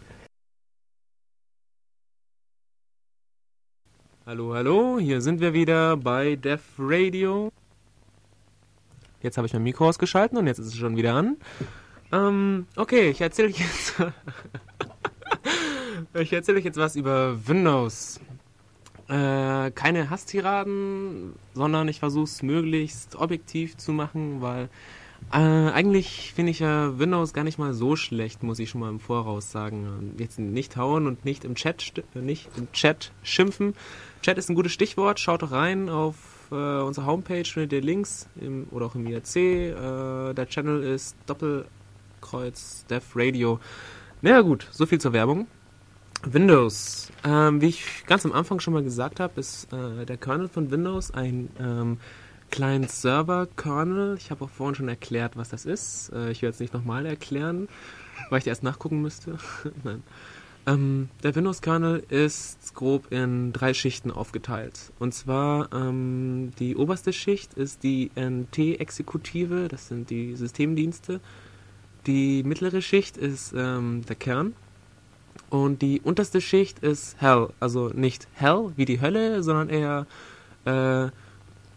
[4.26, 7.52] Hallo, hallo, hier sind wir wieder bei Def Radio.
[9.22, 11.36] Jetzt habe ich mein Mikro ausgeschalten und jetzt ist es schon wieder an.
[12.10, 13.94] Ähm, okay, ich erzähle euch jetzt.
[16.14, 18.20] ich erzähle euch jetzt was über Windows.
[19.08, 24.70] Äh, keine Hasstiraden, sondern ich versuche es möglichst objektiv zu machen, weil
[25.32, 28.88] äh, eigentlich finde ich ja Windows gar nicht mal so schlecht, muss ich schon mal
[28.88, 30.14] im Voraus sagen.
[30.18, 33.74] Jetzt nicht hauen und nicht im Chat, nicht im Chat schimpfen.
[34.22, 35.20] Chat ist ein gutes Stichwort.
[35.20, 36.16] Schaut doch rein auf
[36.50, 39.36] äh, unsere Homepage, findet ihr Links im, oder auch im IRC.
[39.36, 43.60] Äh, der Channel ist Doppelkreuz Dev Radio.
[44.22, 45.46] Naja gut, so viel zur Werbung.
[46.32, 47.10] Windows.
[47.24, 50.70] Ähm, wie ich ganz am Anfang schon mal gesagt habe, ist äh, der Kernel von
[50.70, 51.98] Windows ein ähm,
[52.50, 54.16] Client-Server-Kernel.
[54.18, 56.12] Ich habe auch vorhin schon erklärt, was das ist.
[56.12, 57.68] Äh, ich werde es nicht nochmal erklären,
[58.30, 59.38] weil ich erst nachgucken müsste.
[59.84, 60.02] Nein.
[60.66, 64.92] Ähm, der Windows-Kernel ist grob in drei Schichten aufgeteilt.
[64.98, 71.20] Und zwar ähm, die oberste Schicht ist die NT-Exekutive, das sind die Systemdienste.
[72.06, 74.54] Die mittlere Schicht ist ähm, der Kern.
[75.54, 77.50] Und die unterste Schicht ist Hell.
[77.60, 80.06] Also nicht Hell wie die Hölle, sondern eher
[80.64, 81.12] äh,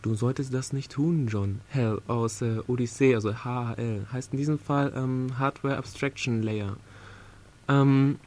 [0.01, 1.61] Du solltest das nicht tun, John.
[1.67, 6.77] Hell aus äh, Odyssey, also HHL, heißt in diesem Fall ähm, Hardware Abstraction Layer.
[7.67, 8.17] Ähm,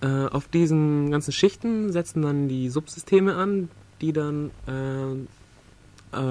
[0.00, 3.68] äh, auf diesen ganzen Schichten setzen dann die Subsysteme an,
[4.00, 5.12] die dann äh,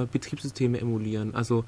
[0.01, 1.36] äh, Betriebssysteme emulieren.
[1.36, 1.64] Also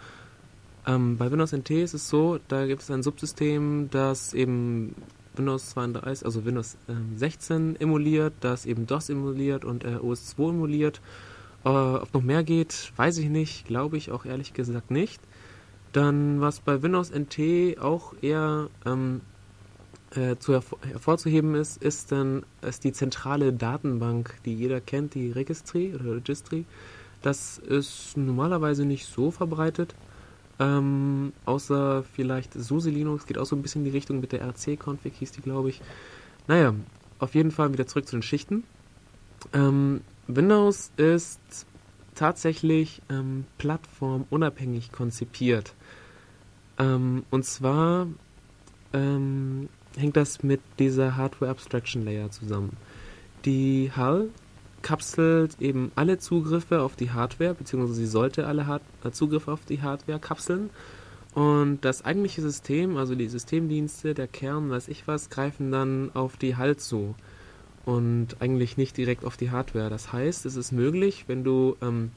[0.86, 4.96] ähm, bei Windows NT ist es so, da gibt es ein Subsystem, das eben
[5.38, 6.78] Windows 32, also Windows
[7.16, 11.02] 16 ähm, emuliert, das eben DOS emuliert und äh, OS2 emuliert.
[11.64, 15.22] Äh, ob noch mehr geht, weiß ich nicht, glaube ich auch ehrlich gesagt nicht.
[15.94, 19.22] Dann, was bei Windows NT auch eher ähm,
[20.16, 25.32] äh, zu hervor hervorzuheben ist, ist dann ist die zentrale Datenbank, die jeder kennt, die
[25.32, 26.66] Registry oder Registry.
[27.22, 29.96] Das ist normalerweise nicht so verbreitet,
[30.60, 34.42] ähm, außer vielleicht SUSE Linux geht auch so ein bisschen in die Richtung mit der
[34.42, 35.82] RC-Config, hieß die, glaube ich.
[36.48, 36.74] Naja,
[37.20, 38.64] auf jeden Fall wieder zurück zu den Schichten.
[39.54, 41.66] Ähm, Windows ist
[42.16, 45.74] tatsächlich ähm, plattformunabhängig konzipiert.
[46.80, 48.08] Ähm, und zwar
[48.94, 52.78] ähm, hängt das mit dieser Hardware Abstraction Layer zusammen.
[53.44, 54.30] Die HAL
[54.86, 59.66] kapselt eben alle Zugriffe auf die Hardware, beziehungsweise sie sollte alle Hard äh, Zugriffe auf
[59.66, 60.70] die Hardware kapseln.
[61.34, 66.38] Und das eigentliche System, also die Systemdienste, der Kern, weiß ich was, greifen dann auf
[66.38, 67.16] die HAL zu
[67.84, 69.90] und eigentlich nicht direkt auf die Hardware.
[69.90, 72.12] Das heißt, es ist möglich, wenn du ähm,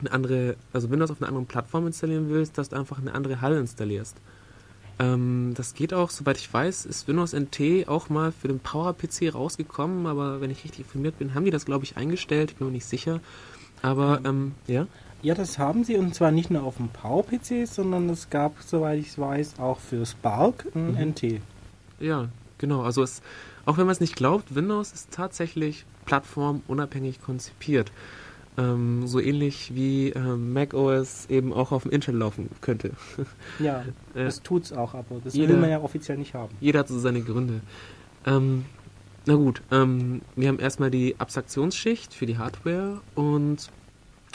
[0.00, 3.40] eine andere, also Windows auf einer anderen Plattform installieren willst, dass du einfach eine andere
[3.40, 4.16] HAL installierst.
[5.00, 9.34] Ähm, das geht auch, soweit ich weiß, ist Windows NT auch mal für den Power-PC
[9.34, 12.50] rausgekommen, aber wenn ich richtig informiert bin, haben die das, glaube ich, eingestellt.
[12.50, 13.20] Ich bin mir nicht sicher.
[13.80, 14.86] Aber, ähm, ja?
[15.22, 18.98] Ja, das haben sie und zwar nicht nur auf dem Power-PC, sondern es gab, soweit
[18.98, 21.10] ich weiß, auch für Spark ein mhm.
[21.10, 21.40] NT.
[21.98, 22.28] Ja,
[22.58, 22.82] genau.
[22.82, 23.22] Also es,
[23.64, 27.90] auch wenn man es nicht glaubt, Windows ist tatsächlich plattformunabhängig konzipiert.
[28.58, 32.92] Ähm, so ähnlich wie äh, Mac OS eben auch auf dem Intel laufen könnte.
[33.58, 33.84] Ja,
[34.14, 36.54] äh, das tut's auch, aber das jeder, will man ja offiziell nicht haben.
[36.60, 37.60] Jeder hat so seine Gründe.
[38.26, 38.64] Ähm,
[39.26, 43.70] na gut, ähm, wir haben erstmal die Abstraktionsschicht für die Hardware und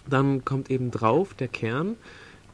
[0.08, 1.96] dann kommt eben drauf der Kern.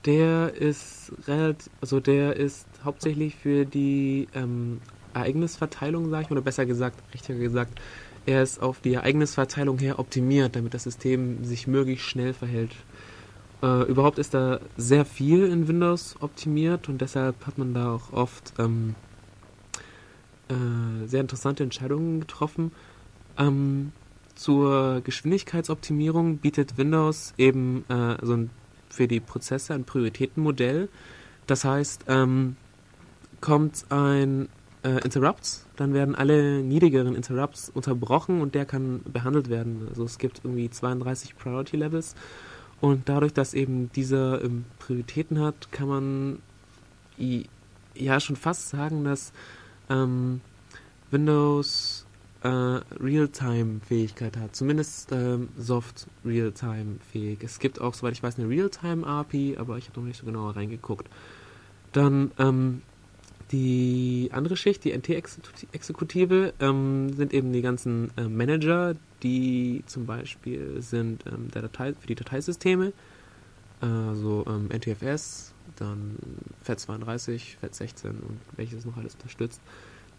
[0.05, 4.79] Der ist relativ, also der ist hauptsächlich für die ähm,
[5.13, 7.79] Ereignisverteilung, sage ich, oder besser gesagt, richtiger gesagt,
[8.25, 12.71] er ist auf die Ereignisverteilung her optimiert, damit das System sich möglichst schnell verhält.
[13.63, 18.13] Äh, überhaupt ist da sehr viel in Windows optimiert und deshalb hat man da auch
[18.13, 18.95] oft ähm,
[20.49, 22.71] äh, sehr interessante Entscheidungen getroffen.
[23.37, 23.91] Ähm,
[24.35, 28.47] zur Geschwindigkeitsoptimierung bietet Windows eben äh, also
[28.89, 30.89] für die Prozesse ein Prioritätenmodell.
[31.47, 32.55] Das heißt, ähm,
[33.39, 34.49] kommt ein
[34.83, 39.87] äh, Interrupts, dann werden alle niedrigeren Interrupts unterbrochen und der kann behandelt werden.
[39.89, 42.15] Also es gibt irgendwie 32 Priority Levels
[42.79, 46.39] und dadurch, dass eben dieser ähm, Prioritäten hat, kann man
[47.93, 49.31] ja schon fast sagen, dass
[49.89, 50.41] ähm,
[51.11, 52.07] Windows
[52.43, 54.55] äh, Realtime-Fähigkeit hat.
[54.55, 57.43] Zumindest ähm, Soft Realtime-fähig.
[57.43, 60.55] Es gibt auch, soweit ich weiß, eine Realtime-API, aber ich habe noch nicht so genauer
[60.55, 61.07] reingeguckt.
[61.91, 62.81] Dann ähm,
[63.51, 70.81] die andere Schicht, die NT-Exekutive, ähm, sind eben die ganzen äh, Manager, die zum Beispiel
[70.81, 72.93] sind ähm, der Datei für die Dateisysteme,
[73.81, 76.15] also ähm, NTFS, dann
[76.67, 79.59] FAT32, FAT16 und welches noch alles unterstützt.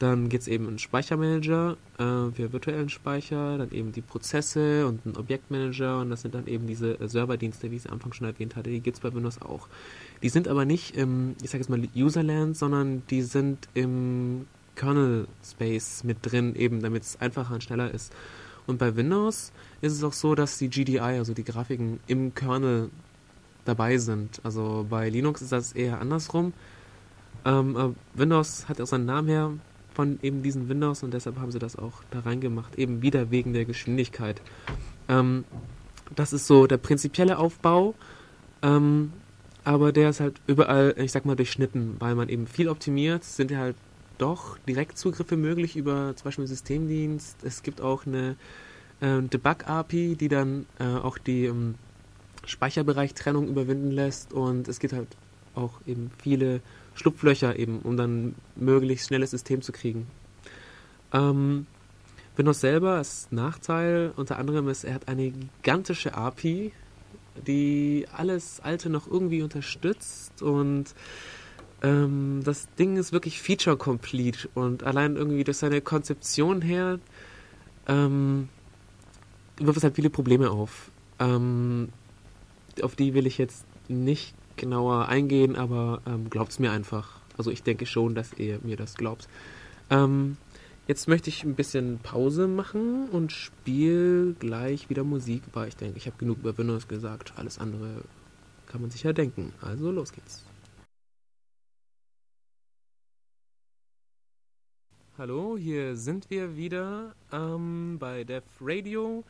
[0.02, 5.06] Dann geht es eben in Speichermanager äh, für virtuellen Speicher, dann eben die Prozesse und
[5.06, 8.12] einen Objektmanager und das sind dann eben diese äh, Serverdienste, wie ich es am Anfang
[8.12, 9.68] schon erwähnt hatte, die gibt es bei Windows auch.
[10.20, 15.28] Die sind aber nicht im, ich sage jetzt mal Userland, sondern die sind im Kernel
[15.48, 18.12] Space mit drin, eben damit es einfacher und schneller ist.
[18.66, 22.90] Und bei Windows ist es auch so, dass die GDI, also die Grafiken im Kernel
[23.64, 24.40] dabei sind.
[24.42, 26.54] Also bei Linux ist das eher andersrum.
[27.44, 29.52] Ähm, Windows hat auch seinen Namen her
[29.94, 33.52] von eben diesen Windows und deshalb haben sie das auch da reingemacht, eben wieder wegen
[33.52, 34.40] der Geschwindigkeit.
[35.08, 35.44] Ähm,
[36.14, 37.94] das ist so der prinzipielle Aufbau,
[38.62, 39.12] ähm,
[39.64, 43.50] aber der ist halt überall, ich sag mal, durchschnitten, weil man eben viel optimiert, sind
[43.50, 43.76] ja halt
[44.18, 47.42] doch Direktzugriffe möglich über zum Beispiel Systemdienst.
[47.44, 48.36] Es gibt auch eine
[49.00, 51.76] äh, Debug-API, die dann äh, auch die ähm,
[52.44, 55.08] Speicherbereich-Trennung überwinden lässt und es gibt halt
[55.54, 56.60] auch eben viele
[56.94, 60.06] Schlupflöcher eben, um dann möglichst schnelles System zu kriegen.
[61.12, 61.66] Ähm,
[62.36, 66.72] Windows selber ist Nachteil unter anderem ist, er hat eine gigantische API,
[67.46, 70.94] die alles Alte noch irgendwie unterstützt und
[71.82, 77.00] ähm, das Ding ist wirklich feature-complete und allein irgendwie durch seine Konzeption her
[77.88, 78.48] ähm,
[79.56, 80.90] wirft es halt viele Probleme auf.
[81.18, 81.90] Ähm,
[82.82, 87.18] auf die will ich jetzt nicht genauer eingehen, aber ähm, glaubt es mir einfach.
[87.36, 89.28] Also ich denke schon, dass ihr mir das glaubt.
[89.90, 90.36] Ähm,
[90.86, 95.98] jetzt möchte ich ein bisschen Pause machen und spiele gleich wieder Musik, weil ich denke,
[95.98, 97.32] ich habe genug über Windows gesagt.
[97.36, 98.04] Alles andere
[98.68, 99.52] kann man sich ja denken.
[99.60, 100.44] Also los geht's.
[105.18, 109.24] Hallo, hier sind wir wieder ähm, bei Dev Radio.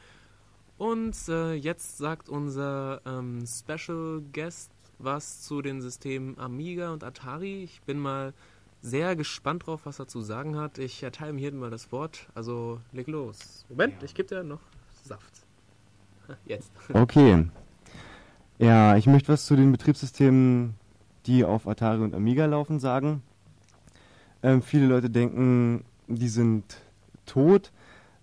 [0.76, 4.72] Und äh, jetzt sagt unser ähm, Special Guest
[5.04, 7.62] was zu den Systemen Amiga und Atari.
[7.64, 8.32] Ich bin mal
[8.82, 10.78] sehr gespannt drauf, was er zu sagen hat.
[10.78, 12.26] Ich erteile ihm hier mal das Wort.
[12.34, 13.64] Also leg los.
[13.68, 14.04] Moment, ja.
[14.04, 14.60] ich gebe dir noch
[15.04, 15.44] Saft.
[16.46, 16.72] Jetzt.
[16.92, 17.48] Okay.
[18.58, 20.74] Ja, ich möchte was zu den Betriebssystemen,
[21.26, 23.22] die auf Atari und Amiga laufen, sagen.
[24.42, 26.78] Ähm, viele Leute denken, die sind
[27.26, 27.72] tot,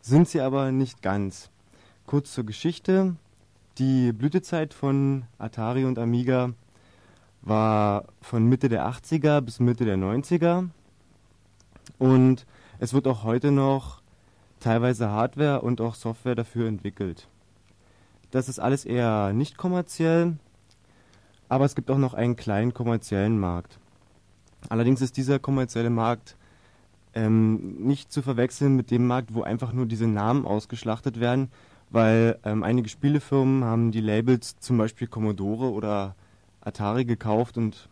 [0.01, 1.49] sind sie aber nicht ganz.
[2.05, 3.15] Kurz zur Geschichte.
[3.77, 6.53] Die Blütezeit von Atari und Amiga
[7.41, 10.69] war von Mitte der 80er bis Mitte der 90er.
[11.97, 12.45] Und
[12.79, 14.01] es wird auch heute noch
[14.59, 17.27] teilweise Hardware und auch Software dafür entwickelt.
[18.31, 20.37] Das ist alles eher nicht kommerziell,
[21.47, 23.79] aber es gibt auch noch einen kleinen kommerziellen Markt.
[24.67, 26.35] Allerdings ist dieser kommerzielle Markt
[27.13, 31.49] ähm, nicht zu verwechseln mit dem Markt, wo einfach nur diese Namen ausgeschlachtet werden,
[31.89, 36.15] weil ähm, einige Spielefirmen haben die Labels zum Beispiel Commodore oder
[36.69, 37.89] Atari gekauft und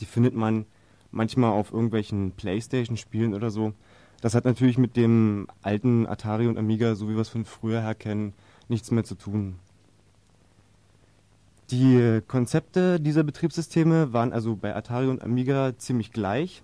[0.00, 0.66] die findet man
[1.10, 3.72] manchmal auf irgendwelchen Playstation-Spielen oder so.
[4.20, 7.80] Das hat natürlich mit dem alten Atari und Amiga, so wie wir es von früher
[7.80, 8.32] her kennen,
[8.68, 9.56] nichts mehr zu tun.
[11.70, 16.62] Die Konzepte dieser Betriebssysteme waren also bei Atari und Amiga ziemlich gleich.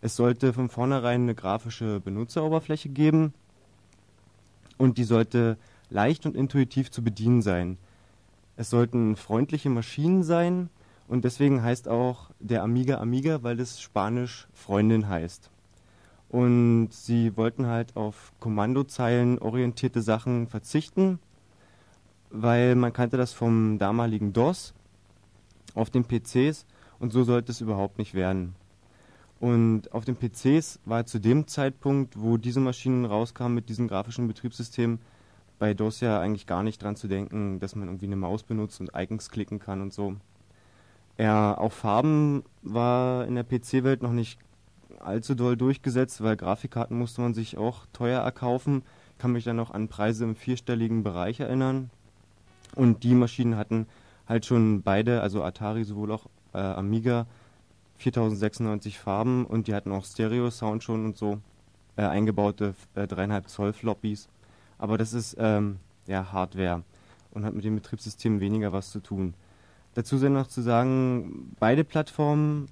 [0.00, 3.32] Es sollte von vornherein eine grafische Benutzeroberfläche geben
[4.76, 5.56] und die sollte
[5.88, 7.78] leicht und intuitiv zu bedienen sein.
[8.56, 10.70] Es sollten freundliche Maschinen sein
[11.08, 15.50] und deswegen heißt auch der Amiga Amiga, weil das Spanisch Freundin heißt.
[16.28, 21.18] Und sie wollten halt auf Kommandozeilen orientierte Sachen verzichten,
[22.30, 24.74] weil man kannte das vom damaligen DOS
[25.74, 26.66] auf den PCs
[26.98, 28.54] und so sollte es überhaupt nicht werden.
[29.40, 34.26] Und auf den PCs war zu dem Zeitpunkt, wo diese Maschinen rauskamen mit diesem grafischen
[34.26, 34.98] Betriebssystem,
[35.58, 38.80] bei DOS ja eigentlich gar nicht dran zu denken, dass man irgendwie eine Maus benutzt
[38.80, 40.16] und Icons klicken kann und so.
[41.16, 44.38] Ja, auch Farben war in der PC-Welt noch nicht
[44.98, 48.82] allzu doll durchgesetzt, weil Grafikkarten musste man sich auch teuer erkaufen.
[49.18, 51.90] Kann mich dann noch an Preise im vierstelligen Bereich erinnern.
[52.74, 53.86] Und die Maschinen hatten
[54.26, 57.26] halt schon beide, also Atari sowohl auch äh, Amiga,
[57.96, 61.38] 4096 Farben und die hatten auch Stereo-Sound schon und so,
[61.96, 64.28] äh, eingebaute äh, 3,5 Zoll Floppies.
[64.78, 66.82] Aber das ist ähm, ja Hardware
[67.32, 69.34] und hat mit dem Betriebssystem weniger was zu tun.
[69.94, 72.68] Dazu sei noch zu sagen, beide Plattformen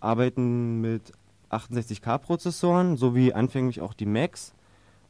[0.00, 1.12] arbeiten mit
[1.50, 4.52] 68K-Prozessoren, sowie anfänglich auch die Macs,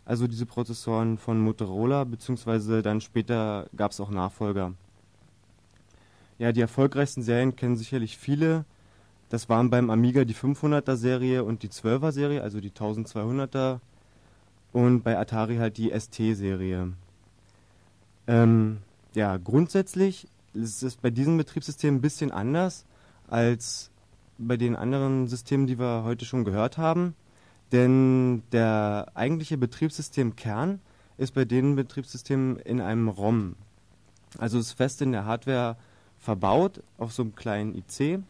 [0.04, 4.72] also diese Prozessoren von Motorola, beziehungsweise dann später gab es auch Nachfolger.
[6.38, 8.64] Ja, die erfolgreichsten Serien kennen sicherlich viele.
[9.28, 13.80] Das waren beim Amiga die 500er Serie und die 12er Serie, also die 1200er
[14.72, 16.92] und bei Atari halt die ST-Serie.
[18.26, 18.78] Ähm,
[19.14, 22.84] ja, grundsätzlich ist es bei diesem Betriebssystem ein bisschen anders
[23.26, 23.90] als
[24.38, 27.14] bei den anderen Systemen, die wir heute schon gehört haben.
[27.72, 30.80] Denn der eigentliche Betriebssystemkern
[31.18, 33.56] ist bei den Betriebssystemen in einem ROM.
[34.38, 35.76] Also ist fest in der Hardware
[36.18, 38.20] verbaut auf so einem kleinen IC.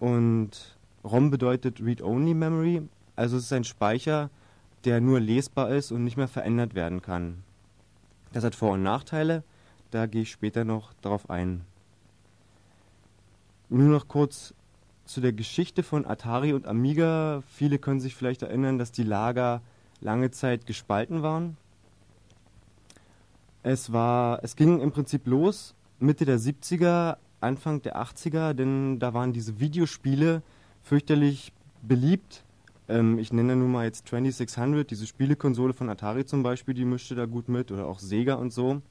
[0.00, 2.82] Und ROM bedeutet Read-Only Memory,
[3.16, 4.30] also es ist ein Speicher,
[4.84, 7.42] der nur lesbar ist und nicht mehr verändert werden kann.
[8.32, 9.42] Das hat Vor- und Nachteile,
[9.90, 11.62] da gehe ich später noch darauf ein.
[13.68, 14.54] Nur noch kurz
[15.04, 17.42] zu der Geschichte von Atari und Amiga.
[17.48, 19.62] Viele können sich vielleicht erinnern, dass die Lager
[20.00, 21.56] lange Zeit gespalten waren.
[23.62, 29.14] Es war, es ging im Prinzip los Mitte der 70er, Anfang der 80er, denn da
[29.14, 30.42] waren diese Videospiele
[30.82, 32.42] fürchterlich beliebt.
[32.88, 37.14] Ähm, ich nenne nur mal jetzt 2600, diese Spielekonsole von Atari zum Beispiel, die mischte
[37.14, 38.82] da gut mit, oder auch Sega und so.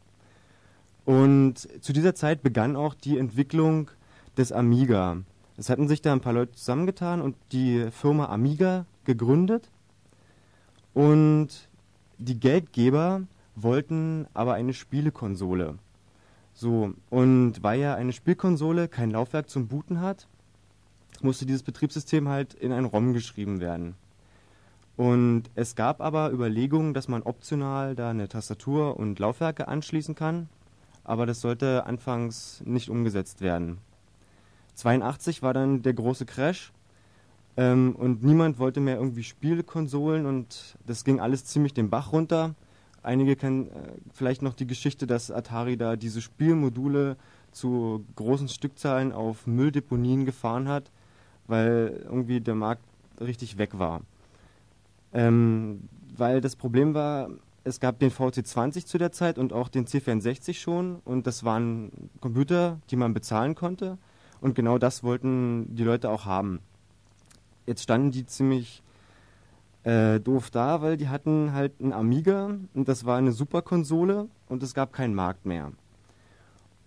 [1.06, 3.92] Und zu dieser Zeit begann auch die Entwicklung
[4.38, 5.18] des Amiga.
[5.58, 9.70] Es hatten sich da ein paar Leute zusammengetan und die Firma Amiga gegründet.
[10.94, 11.50] Und
[12.18, 13.24] die Geldgeber
[13.56, 15.78] wollten aber eine Spielekonsole.
[16.54, 20.28] So, und weil ja eine Spielkonsole kein Laufwerk zum Booten hat,
[21.22, 23.96] musste dieses Betriebssystem halt in ein ROM geschrieben werden.
[24.96, 30.50] Und es gab aber Überlegungen, dass man optional da eine Tastatur und Laufwerke anschließen kann,
[31.04, 33.80] aber das sollte anfangs nicht umgesetzt werden.
[34.76, 36.72] 82 war dann der große Crash
[37.58, 42.56] ähm, und niemand wollte mehr irgendwie Spielkonsolen und das ging alles ziemlich den Bach runter.
[43.02, 43.72] Einige kennen äh,
[44.14, 47.18] vielleicht noch die Geschichte, dass Atari da diese Spielmodule
[47.52, 50.92] zu großen Stückzahlen auf Mülldeponien gefahren hat,
[51.48, 52.84] weil irgendwie der Markt
[53.20, 54.02] richtig weg war.
[55.14, 57.30] Ähm, weil das Problem war,
[57.64, 61.92] es gab den VC20 zu der Zeit und auch den C64 schon und das waren
[62.20, 63.98] Computer, die man bezahlen konnte
[64.42, 66.60] und genau das wollten die Leute auch haben.
[67.66, 68.84] Jetzt standen die ziemlich
[69.84, 74.64] äh, doof da, weil die hatten halt einen Amiga und das war eine Superkonsole und
[74.64, 75.72] es gab keinen Markt mehr.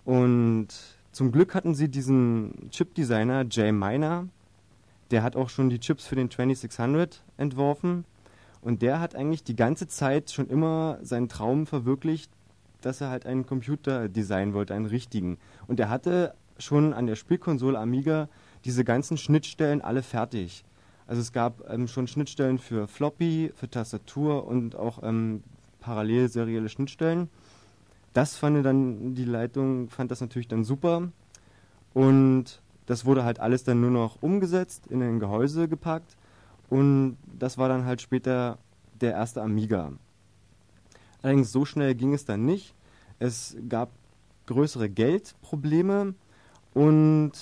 [0.05, 0.69] Und
[1.13, 4.29] zum Glück hatten sie diesen Chip-Designer Jay Miner,
[5.11, 8.05] der hat auch schon die Chips für den 2600 entworfen
[8.61, 12.31] und der hat eigentlich die ganze Zeit schon immer seinen Traum verwirklicht,
[12.81, 15.39] dass er halt einen Computer designen wollte, einen richtigen.
[15.67, 18.29] Und er hatte schon an der Spielkonsole Amiga
[18.65, 20.65] diese ganzen Schnittstellen alle fertig.
[21.07, 25.43] Also es gab ähm, schon Schnittstellen für Floppy, für Tastatur und auch ähm,
[25.81, 27.29] parallel serielle Schnittstellen.
[28.13, 31.09] Das fand dann die Leitung, fand das natürlich dann super.
[31.95, 36.17] Und das wurde halt alles dann nur noch umgesetzt, in ein Gehäuse gepackt.
[36.69, 38.59] Und das war dann halt später
[39.01, 39.93] der erste Amiga.
[41.23, 42.75] Allerdings so schnell ging es dann nicht.
[43.19, 43.91] Es gab
[44.47, 46.15] größere Geldprobleme
[46.75, 47.33] und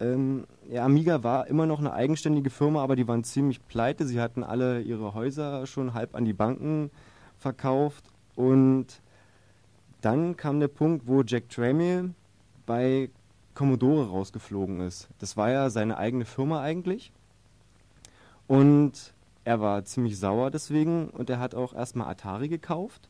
[0.00, 4.06] ähm, ja, Amiga war immer noch eine eigenständige Firma, aber die waren ziemlich pleite.
[4.06, 6.90] Sie hatten alle ihre Häuser schon halb an die Banken
[7.38, 8.04] verkauft.
[8.34, 8.86] Und
[10.00, 12.12] dann kam der Punkt, wo Jack Tramiel
[12.66, 13.10] bei
[13.54, 15.08] Commodore rausgeflogen ist.
[15.18, 17.12] Das war ja seine eigene Firma eigentlich.
[18.46, 23.08] Und er war ziemlich sauer deswegen und er hat auch erstmal Atari gekauft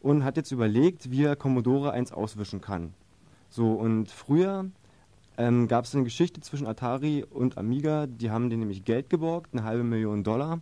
[0.00, 2.94] und hat jetzt überlegt, wie er Commodore 1 auswischen kann.
[3.48, 4.66] So, und früher
[5.36, 9.50] ähm, gab es eine Geschichte zwischen Atari und Amiga, die haben denen nämlich Geld geborgt,
[9.52, 10.60] eine halbe Million Dollar.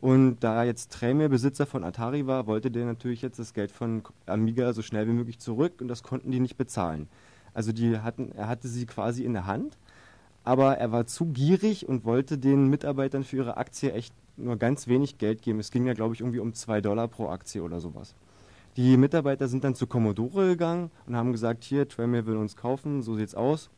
[0.00, 4.02] Und da jetzt Tremel Besitzer von Atari war, wollte der natürlich jetzt das Geld von
[4.26, 7.08] Amiga so schnell wie möglich zurück und das konnten die nicht bezahlen.
[7.56, 9.78] Also die hatten, er hatte sie quasi in der Hand,
[10.44, 14.88] aber er war zu gierig und wollte den Mitarbeitern für ihre Aktie echt nur ganz
[14.88, 15.58] wenig Geld geben.
[15.58, 18.14] Es ging ja, glaube ich, irgendwie um zwei Dollar pro Aktie oder sowas.
[18.76, 23.00] Die Mitarbeiter sind dann zu Commodore gegangen und haben gesagt, hier, Tremel will uns kaufen,
[23.00, 23.70] so sieht's aus.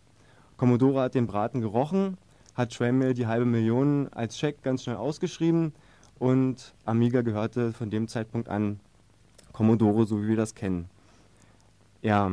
[0.57, 2.19] Commodore hat den Braten gerochen,
[2.57, 5.73] hat Tremel die halbe Million als Scheck ganz schnell ausgeschrieben
[6.19, 8.81] und Amiga gehörte von dem Zeitpunkt an
[9.53, 10.91] Commodore, so wie wir das kennen.
[12.03, 12.33] Ja,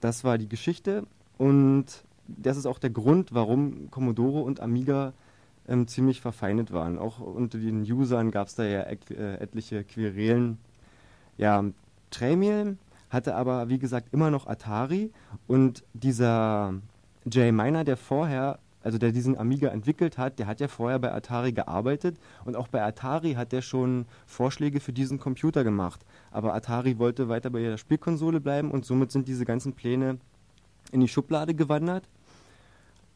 [0.00, 1.86] das war die Geschichte und
[2.26, 5.12] das ist auch der Grund, warum Commodore und Amiga
[5.66, 6.98] ähm, ziemlich verfeindet waren.
[6.98, 10.58] Auch unter den Usern gab es da ja äh, etliche Querelen.
[11.36, 11.64] Ja,
[12.10, 12.76] Tramiel
[13.10, 15.10] hatte aber, wie gesagt, immer noch Atari
[15.46, 16.74] und dieser
[17.30, 21.12] Jay Miner, der vorher, also der diesen Amiga entwickelt hat, der hat ja vorher bei
[21.12, 26.00] Atari gearbeitet und auch bei Atari hat er schon Vorschläge für diesen Computer gemacht.
[26.30, 30.18] Aber Atari wollte weiter bei der Spielkonsole bleiben und somit sind diese ganzen Pläne
[30.92, 32.08] in die Schublade gewandert.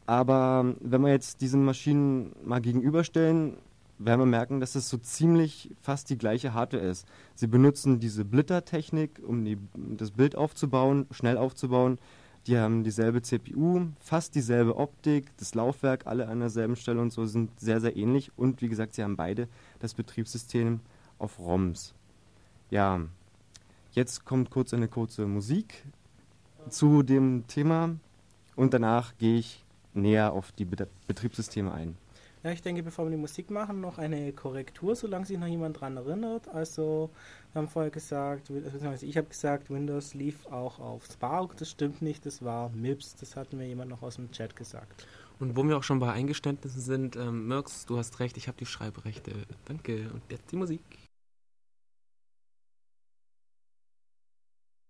[0.05, 3.57] Aber wenn wir jetzt diesen Maschinen mal gegenüberstellen,
[3.99, 7.07] werden wir merken, dass es so ziemlich fast die gleiche Hardware ist.
[7.35, 11.99] Sie benutzen diese Blittertechnik, um die, das Bild aufzubauen, schnell aufzubauen.
[12.47, 17.25] die haben dieselbe CPU, fast dieselbe Optik, das Laufwerk, alle an derselben Stelle und so
[17.25, 18.31] sind sehr, sehr ähnlich.
[18.35, 19.47] Und wie gesagt, sie haben beide
[19.79, 20.81] das Betriebssystem
[21.19, 21.93] auf ROMs.
[22.69, 23.01] Ja,
[23.91, 25.83] jetzt kommt kurz eine kurze Musik
[26.69, 27.95] zu dem Thema
[28.55, 31.97] und danach gehe ich näher auf die Betriebssysteme ein.
[32.43, 35.79] Ja, ich denke, bevor wir die Musik machen, noch eine Korrektur, solange sich noch jemand
[35.79, 36.49] dran erinnert.
[36.49, 37.09] Also,
[37.53, 41.55] wir haben vorher gesagt, also ich habe gesagt, Windows lief auch auf Spark.
[41.55, 43.15] Das stimmt nicht, das war MIPS.
[43.15, 45.07] Das hat mir jemand noch aus dem Chat gesagt.
[45.39, 48.57] Und wo wir auch schon bei Eingeständnissen sind, ähm, Mirks, du hast recht, ich habe
[48.57, 49.31] die Schreibrechte.
[49.63, 50.09] Danke.
[50.13, 50.81] Und jetzt die Musik.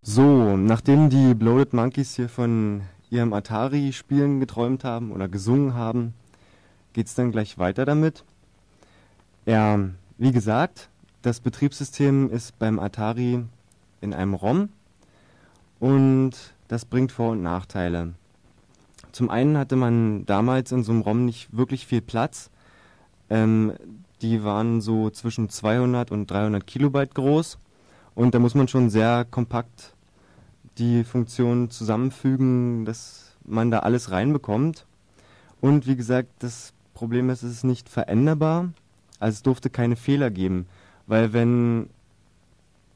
[0.05, 6.13] So, nachdem die Bloated Monkeys hier von ihrem Atari-Spielen geträumt haben oder gesungen haben,
[6.91, 8.25] geht es dann gleich weiter damit.
[9.45, 9.79] Ja,
[10.17, 10.89] wie gesagt,
[11.21, 13.45] das Betriebssystem ist beim Atari
[14.01, 14.67] in einem ROM
[15.79, 16.33] und
[16.67, 18.13] das bringt Vor- und Nachteile.
[19.13, 22.49] Zum einen hatte man damals in so einem ROM nicht wirklich viel Platz.
[23.29, 23.71] Ähm,
[24.21, 27.57] die waren so zwischen 200 und 300 Kilobyte groß
[28.15, 29.93] und da muss man schon sehr kompakt
[30.77, 34.85] die Funktionen zusammenfügen, dass man da alles reinbekommt.
[35.61, 38.73] Und wie gesagt, das Problem ist, es ist nicht veränderbar.
[39.19, 40.65] Also es durfte keine Fehler geben.
[41.07, 41.89] Weil wenn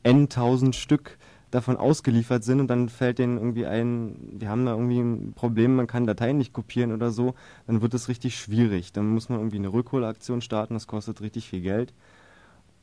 [0.03, 1.17] n tausend Stück
[1.51, 5.75] davon ausgeliefert sind und dann fällt denen irgendwie ein, die haben da irgendwie ein Problem,
[5.75, 7.35] man kann Dateien nicht kopieren oder so,
[7.67, 8.91] dann wird es richtig schwierig.
[8.91, 11.93] Dann muss man irgendwie eine Rückholaktion starten, das kostet richtig viel Geld.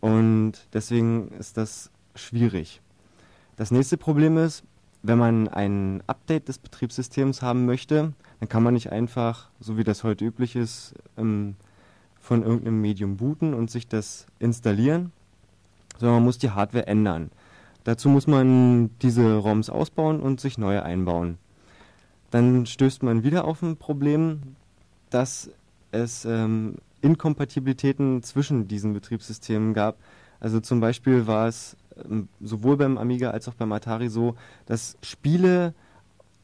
[0.00, 2.80] Und deswegen ist das schwierig.
[3.56, 4.64] Das nächste Problem ist,
[5.02, 9.84] wenn man ein Update des Betriebssystems haben möchte, dann kann man nicht einfach, so wie
[9.84, 11.56] das heute üblich ist, ähm,
[12.20, 15.12] von irgendeinem Medium booten und sich das installieren,
[15.98, 17.30] sondern man muss die Hardware ändern.
[17.84, 21.36] Dazu muss man diese ROMs ausbauen und sich neue einbauen.
[22.30, 24.56] Dann stößt man wieder auf ein Problem,
[25.10, 25.50] dass
[25.92, 29.98] es ähm, Inkompatibilitäten zwischen diesen Betriebssystemen gab.
[30.40, 34.34] Also zum Beispiel war es ähm, sowohl beim Amiga als auch beim Atari so,
[34.66, 35.74] dass Spiele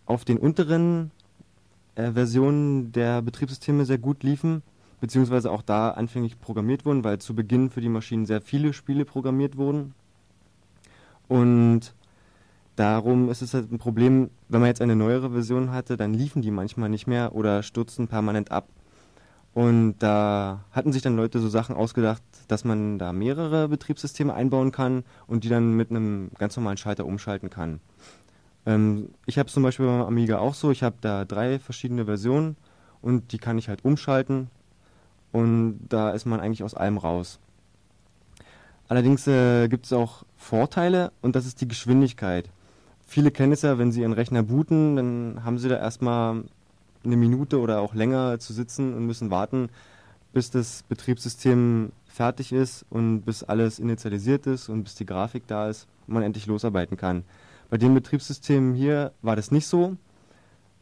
[0.07, 1.11] auf den unteren
[1.95, 4.62] äh, Versionen der Betriebssysteme sehr gut liefen,
[5.01, 9.05] beziehungsweise auch da anfänglich programmiert wurden, weil zu Beginn für die Maschinen sehr viele Spiele
[9.05, 9.95] programmiert wurden.
[11.28, 11.95] Und
[12.76, 16.43] darum ist es halt ein Problem, wenn man jetzt eine neuere Version hatte, dann liefen
[16.43, 18.68] die manchmal nicht mehr oder stürzten permanent ab.
[19.53, 24.70] Und da hatten sich dann Leute so Sachen ausgedacht, dass man da mehrere Betriebssysteme einbauen
[24.70, 27.80] kann und die dann mit einem ganz normalen Schalter umschalten kann.
[28.66, 32.05] Ähm, ich habe es zum Beispiel beim Amiga auch so, ich habe da drei verschiedene
[32.05, 32.57] Versionen
[33.03, 34.51] und die kann ich halt umschalten
[35.32, 37.40] und da ist man eigentlich aus allem raus.
[38.88, 42.51] Allerdings äh, gibt es auch Vorteile und das ist die Geschwindigkeit.
[43.07, 46.44] Viele kennen es ja, wenn sie ihren Rechner booten, dann haben sie da erstmal
[47.05, 49.68] eine Minute oder auch länger zu sitzen und müssen warten,
[50.32, 55.68] bis das Betriebssystem fertig ist und bis alles initialisiert ist und bis die Grafik da
[55.68, 57.24] ist und man endlich losarbeiten kann.
[57.68, 59.96] Bei dem Betriebssystem hier war das nicht so.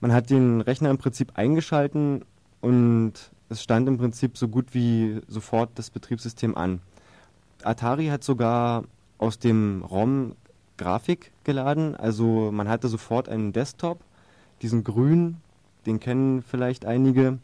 [0.00, 2.24] Man hat den Rechner im Prinzip eingeschalten
[2.60, 3.12] und
[3.48, 6.80] es stand im Prinzip so gut wie sofort das Betriebssystem an.
[7.62, 8.84] Atari hat sogar
[9.18, 10.34] aus dem ROM
[10.76, 14.00] Grafik geladen, also man hatte sofort einen Desktop,
[14.62, 15.38] diesen grün
[15.88, 17.38] den kennen vielleicht einige.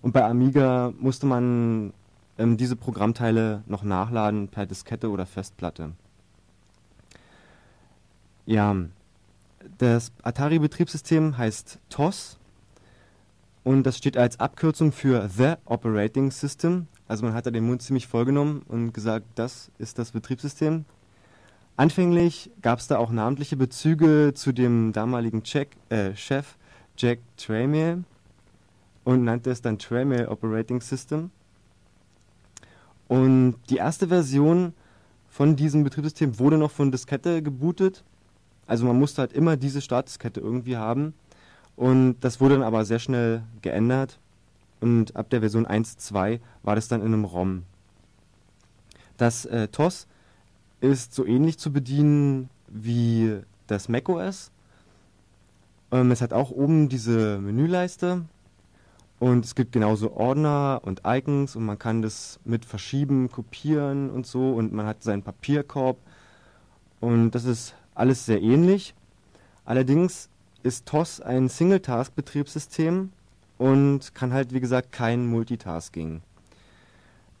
[0.00, 1.92] Und bei Amiga musste man
[2.38, 5.92] ähm, diese Programmteile noch nachladen per Diskette oder Festplatte.
[8.46, 8.74] Ja,
[9.78, 12.38] das Atari-Betriebssystem heißt TOS
[13.62, 16.86] und das steht als Abkürzung für The Operating System.
[17.06, 20.86] Also man hat da den Mund ziemlich vollgenommen und gesagt, das ist das Betriebssystem.
[21.76, 26.56] Anfänglich gab es da auch namentliche Bezüge zu dem damaligen Check, äh, Chef
[27.00, 28.04] Jack Tramiel
[29.04, 31.30] und nannte es dann Tramiel Operating System.
[33.08, 34.74] Und die erste Version
[35.30, 38.04] von diesem Betriebssystem wurde noch von Diskette gebootet.
[38.66, 41.14] Also man musste halt immer diese Startdiskette irgendwie haben.
[41.74, 44.18] Und das wurde dann aber sehr schnell geändert.
[44.82, 47.62] Und ab der Version 1.2 war das dann in einem ROM.
[49.16, 50.06] Das äh, TOS
[50.82, 54.50] ist so ähnlich zu bedienen wie das macOS.
[55.92, 58.24] Ähm, es hat auch oben diese Menüleiste
[59.18, 64.26] und es gibt genauso Ordner und Icons und man kann das mit verschieben, kopieren und
[64.26, 65.98] so und man hat seinen Papierkorb
[67.00, 68.94] und das ist alles sehr ähnlich.
[69.64, 70.28] Allerdings
[70.62, 73.10] ist TOS ein Single-Task-Betriebssystem
[73.58, 76.22] und kann halt wie gesagt kein Multitasking.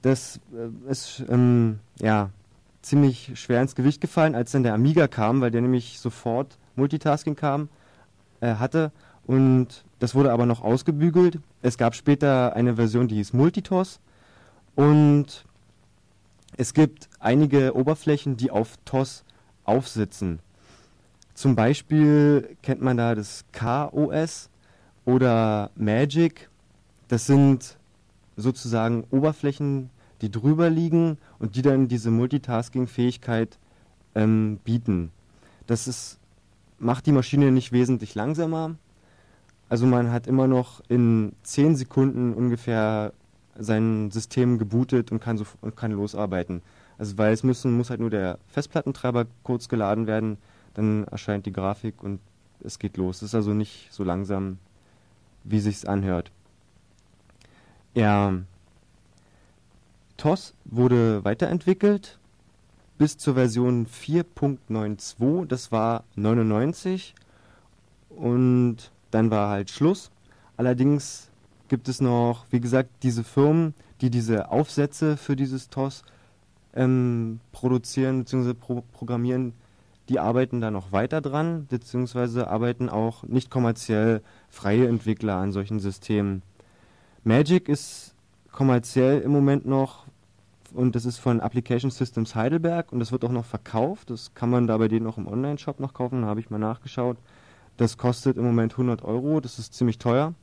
[0.02, 2.30] Das äh, ist ähm, ja
[2.82, 7.36] ziemlich schwer ins Gewicht gefallen, als dann der Amiga kam, weil der nämlich sofort Multitasking
[7.36, 7.68] kam
[8.46, 8.92] hatte
[9.26, 11.38] und das wurde aber noch ausgebügelt.
[11.62, 14.00] Es gab später eine Version, die hieß Multitos
[14.74, 15.44] und
[16.56, 19.24] es gibt einige Oberflächen, die auf TOS
[19.64, 20.40] aufsitzen.
[21.34, 24.50] Zum Beispiel kennt man da das KOS
[25.04, 26.50] oder Magic.
[27.08, 27.78] Das sind
[28.36, 33.58] sozusagen Oberflächen, die drüber liegen und die dann diese Multitasking-Fähigkeit
[34.14, 35.12] ähm, bieten.
[35.66, 36.18] Das ist,
[36.80, 38.76] macht die Maschine nicht wesentlich langsamer.
[39.68, 43.12] Also man hat immer noch in 10 Sekunden ungefähr
[43.56, 46.62] sein System gebootet und kann, so, und kann losarbeiten.
[46.98, 50.38] Also weil es müssen, muss halt nur der Festplattentreiber kurz geladen werden,
[50.74, 52.20] dann erscheint die Grafik und
[52.62, 53.18] es geht los.
[53.18, 54.58] Es ist also nicht so langsam,
[55.44, 56.30] wie sich's anhört.
[57.94, 58.34] Ja,
[60.16, 62.19] TOS wurde weiterentwickelt
[63.00, 67.14] bis zur Version 4.92, das war 99
[68.10, 68.76] und
[69.10, 70.10] dann war halt Schluss.
[70.58, 71.30] Allerdings
[71.68, 73.72] gibt es noch, wie gesagt, diese Firmen,
[74.02, 76.02] die diese Aufsätze für dieses TOS
[76.74, 78.52] ähm, produzieren bzw.
[78.52, 79.54] Pro programmieren,
[80.10, 84.20] die arbeiten da noch weiter dran, beziehungsweise arbeiten auch nicht kommerziell
[84.50, 86.42] freie Entwickler an solchen Systemen.
[87.24, 88.14] Magic ist
[88.52, 90.04] kommerziell im Moment noch
[90.74, 94.10] und das ist von Application Systems Heidelberg und das wird auch noch verkauft.
[94.10, 97.16] Das kann man da bei denen auch im Online-Shop noch kaufen, habe ich mal nachgeschaut.
[97.76, 100.34] Das kostet im Moment 100 Euro, das ist ziemlich teuer.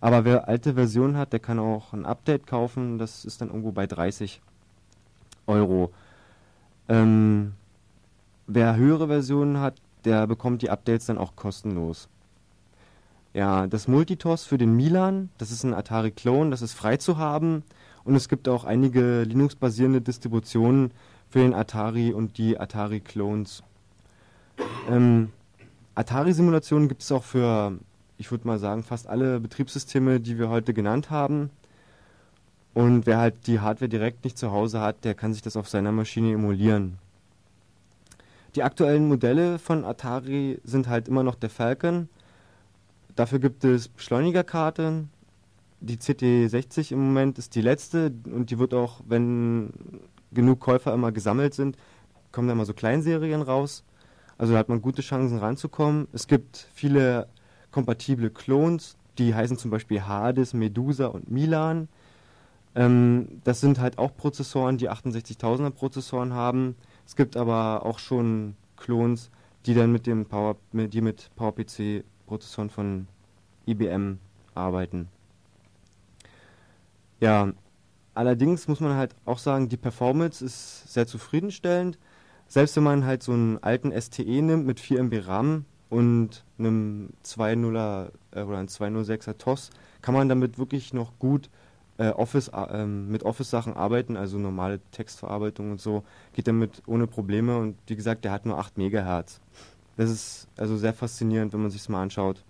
[0.00, 3.72] Aber wer alte Versionen hat, der kann auch ein Update kaufen, das ist dann irgendwo
[3.72, 4.40] bei 30
[5.46, 5.92] Euro.
[6.88, 7.52] Ähm,
[8.46, 9.74] wer höhere Versionen hat,
[10.04, 12.08] der bekommt die Updates dann auch kostenlos.
[13.34, 17.62] Ja, das Multitos für den Milan, das ist ein Atari-Clone, das ist frei zu haben.
[18.04, 20.92] Und es gibt auch einige Linux-basierende Distributionen
[21.28, 23.62] für den Atari und die Atari-Clones.
[24.88, 25.30] Ähm,
[25.94, 27.78] Atari-Simulationen gibt es auch für,
[28.18, 31.50] ich würde mal sagen, fast alle Betriebssysteme, die wir heute genannt haben.
[32.74, 35.68] Und wer halt die Hardware direkt nicht zu Hause hat, der kann sich das auf
[35.68, 36.98] seiner Maschine emulieren.
[38.54, 42.08] Die aktuellen Modelle von Atari sind halt immer noch der Falcon.
[43.14, 45.10] Dafür gibt es Beschleunigerkarten.
[45.84, 49.72] Die CT60 im Moment ist die letzte und die wird auch, wenn
[50.30, 51.76] genug Käufer immer gesammelt sind,
[52.30, 53.82] kommen da immer so Kleinserien raus.
[54.38, 56.06] Also da hat man gute Chancen ranzukommen.
[56.12, 57.26] Es gibt viele
[57.72, 61.88] kompatible Clones, die heißen zum Beispiel Hades, Medusa und Milan.
[62.76, 66.76] Ähm, das sind halt auch Prozessoren, die 68.000er Prozessoren haben.
[67.04, 69.30] Es gibt aber auch schon Klons,
[69.66, 73.08] die dann mit dem Power, die mit PowerPC Prozessoren von
[73.66, 74.18] IBM
[74.54, 75.08] arbeiten.
[77.22, 77.52] Ja,
[78.14, 81.96] allerdings muss man halt auch sagen, die Performance ist sehr zufriedenstellend.
[82.48, 87.10] Selbst wenn man halt so einen alten STE nimmt mit 4 MB RAM und einem
[87.24, 89.70] 2.0er äh, oder einem 206er TOS,
[90.00, 91.48] kann man damit wirklich noch gut
[91.96, 96.02] äh, Office, äh, mit Office-Sachen arbeiten, also normale Textverarbeitung und so,
[96.32, 99.40] geht damit ohne Probleme und wie gesagt, der hat nur 8 Megahertz.
[99.96, 102.42] Das ist also sehr faszinierend, wenn man sich mal anschaut.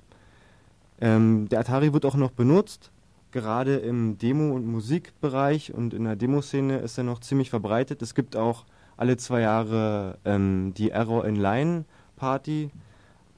[0.99, 2.91] Ähm, der Atari wird auch noch benutzt,
[3.33, 8.03] gerade im Demo- und Musikbereich und in der Demoszene ist er noch ziemlich verbreitet.
[8.03, 8.64] Es gibt auch
[8.97, 11.85] alle zwei Jahre ähm, die Error in Line
[12.16, 12.70] Party.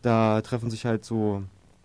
[0.02, 1.42] Da treffen sich halt so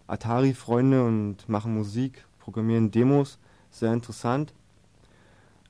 [0.07, 3.37] Atari-Freunde und machen Musik, programmieren Demos
[3.71, 4.53] sehr interessant.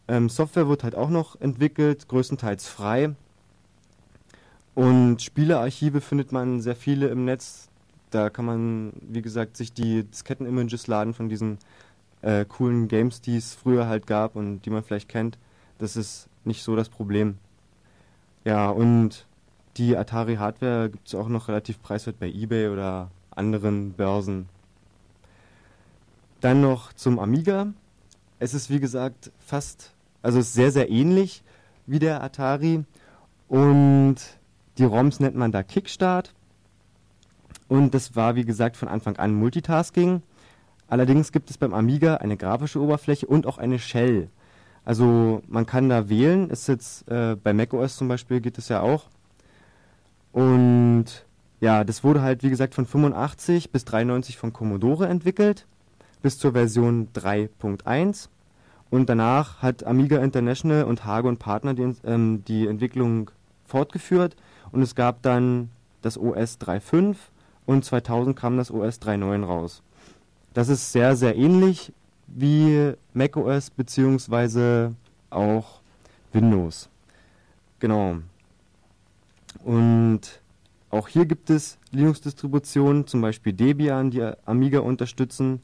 [0.07, 3.15] Ähm, Software wird halt auch noch entwickelt, größtenteils frei.
[4.75, 7.69] Und Spielearchive findet man sehr viele im Netz.
[8.11, 11.59] Da kann man, wie gesagt, sich die Disketten-Images laden von diesen
[12.21, 15.37] äh, coolen Games, die es früher halt gab und die man vielleicht kennt.
[15.77, 17.37] Das ist nicht so das Problem.
[18.45, 19.25] Ja, und
[19.77, 24.49] die Atari-Hardware gibt es auch noch relativ preiswert bei eBay oder anderen Börsen.
[26.41, 27.67] Dann noch zum Amiga.
[28.39, 31.43] Es ist wie gesagt fast, also sehr, sehr ähnlich
[31.85, 32.85] wie der Atari.
[33.47, 34.17] Und
[34.77, 36.33] die ROMs nennt man da Kickstart.
[37.67, 40.21] Und das war wie gesagt von Anfang an Multitasking.
[40.89, 44.29] Allerdings gibt es beim Amiga eine grafische Oberfläche und auch eine Shell.
[44.85, 46.49] Also man kann da wählen.
[46.49, 49.05] Ist jetzt äh, bei macOS zum Beispiel geht es ja auch.
[50.31, 51.05] Und
[51.59, 55.65] ja, das wurde halt wie gesagt von 85 bis 93 von Commodore entwickelt
[56.21, 58.29] bis zur Version 3.1
[58.89, 63.31] und danach hat Amiga International und Hage und Partner die, ähm, die Entwicklung
[63.65, 64.35] fortgeführt
[64.71, 65.69] und es gab dann
[66.01, 67.15] das OS 3.5
[67.65, 69.81] und 2000 kam das OS 3.9 raus.
[70.53, 71.93] Das ist sehr, sehr ähnlich
[72.27, 74.93] wie macOS beziehungsweise
[75.29, 75.81] auch
[76.33, 76.89] Windows.
[77.79, 78.17] Genau.
[79.63, 80.41] Und
[80.91, 85.61] Auch hier gibt es Linux-Distributionen, zum Beispiel Debian, die Amiga unterstützen.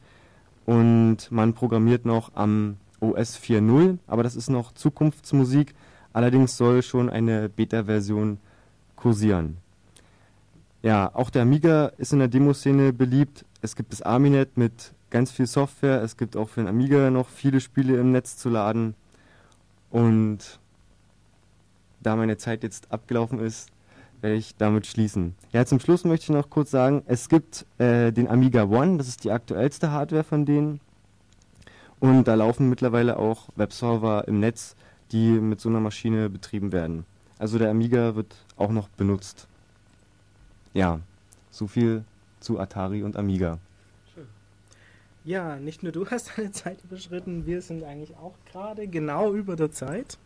[0.66, 5.74] Und man programmiert noch am OS 4.0, aber das ist noch Zukunftsmusik.
[6.14, 8.38] Allerdings soll schon eine Beta-Version
[8.96, 9.58] kursieren.
[10.82, 13.46] Ja, auch der Amiga ist in der Demoszene beliebt.
[13.66, 16.04] Es gibt das Aminet mit ganz viel Software.
[16.04, 18.94] Es gibt auch für den Amiga noch viele Spiele im Netz zu laden.
[19.90, 20.60] Und
[22.00, 23.70] da meine Zeit jetzt abgelaufen ist,
[24.22, 25.34] werde ich damit schließen.
[25.52, 29.08] Ja, zum Schluss möchte ich noch kurz sagen, es gibt äh, den Amiga One, das
[29.08, 30.80] ist die aktuellste Hardware von denen.
[32.00, 34.76] Und da laufen mittlerweile auch Webserver im Netz,
[35.12, 37.04] die mit so einer Maschine betrieben werden.
[37.40, 39.48] Also der Amiga wird auch noch benutzt.
[40.76, 41.00] Ja,
[41.50, 42.04] so viel
[42.46, 43.60] zu Atari und Amiga.
[45.26, 49.56] Ja, nicht nur du hast deine Zeit überschritten, wir sind eigentlich auch gerade genau über
[49.56, 50.18] der Zeit.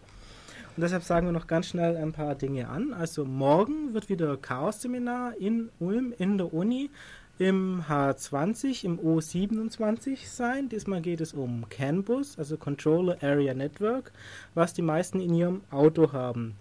[0.75, 2.93] Und deshalb sagen wir noch ganz schnell ein paar Dinge an.
[2.93, 6.89] Also morgen wird wieder Chaos-Seminar in Ulm in der Uni
[7.37, 10.67] im H20, im O27 sein.
[10.67, 14.11] Diesmal geht es um CAN Bus, also Controller Area Network,
[14.53, 16.55] was die meisten in ihrem Auto haben.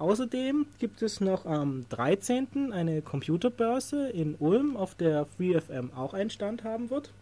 [0.00, 2.72] Außerdem gibt es noch am 13.
[2.72, 7.12] eine Computerbörse in Ulm, auf der FreeFM auch einen Stand haben wird.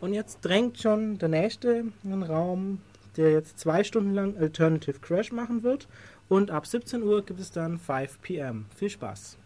[0.00, 2.80] Und jetzt drängt schon der nächste in den Raum,
[3.16, 5.88] der jetzt zwei Stunden lang Alternative Crash machen wird.
[6.28, 8.66] Und ab 17 Uhr gibt es dann 5 pm.
[8.76, 9.36] Viel Spaß!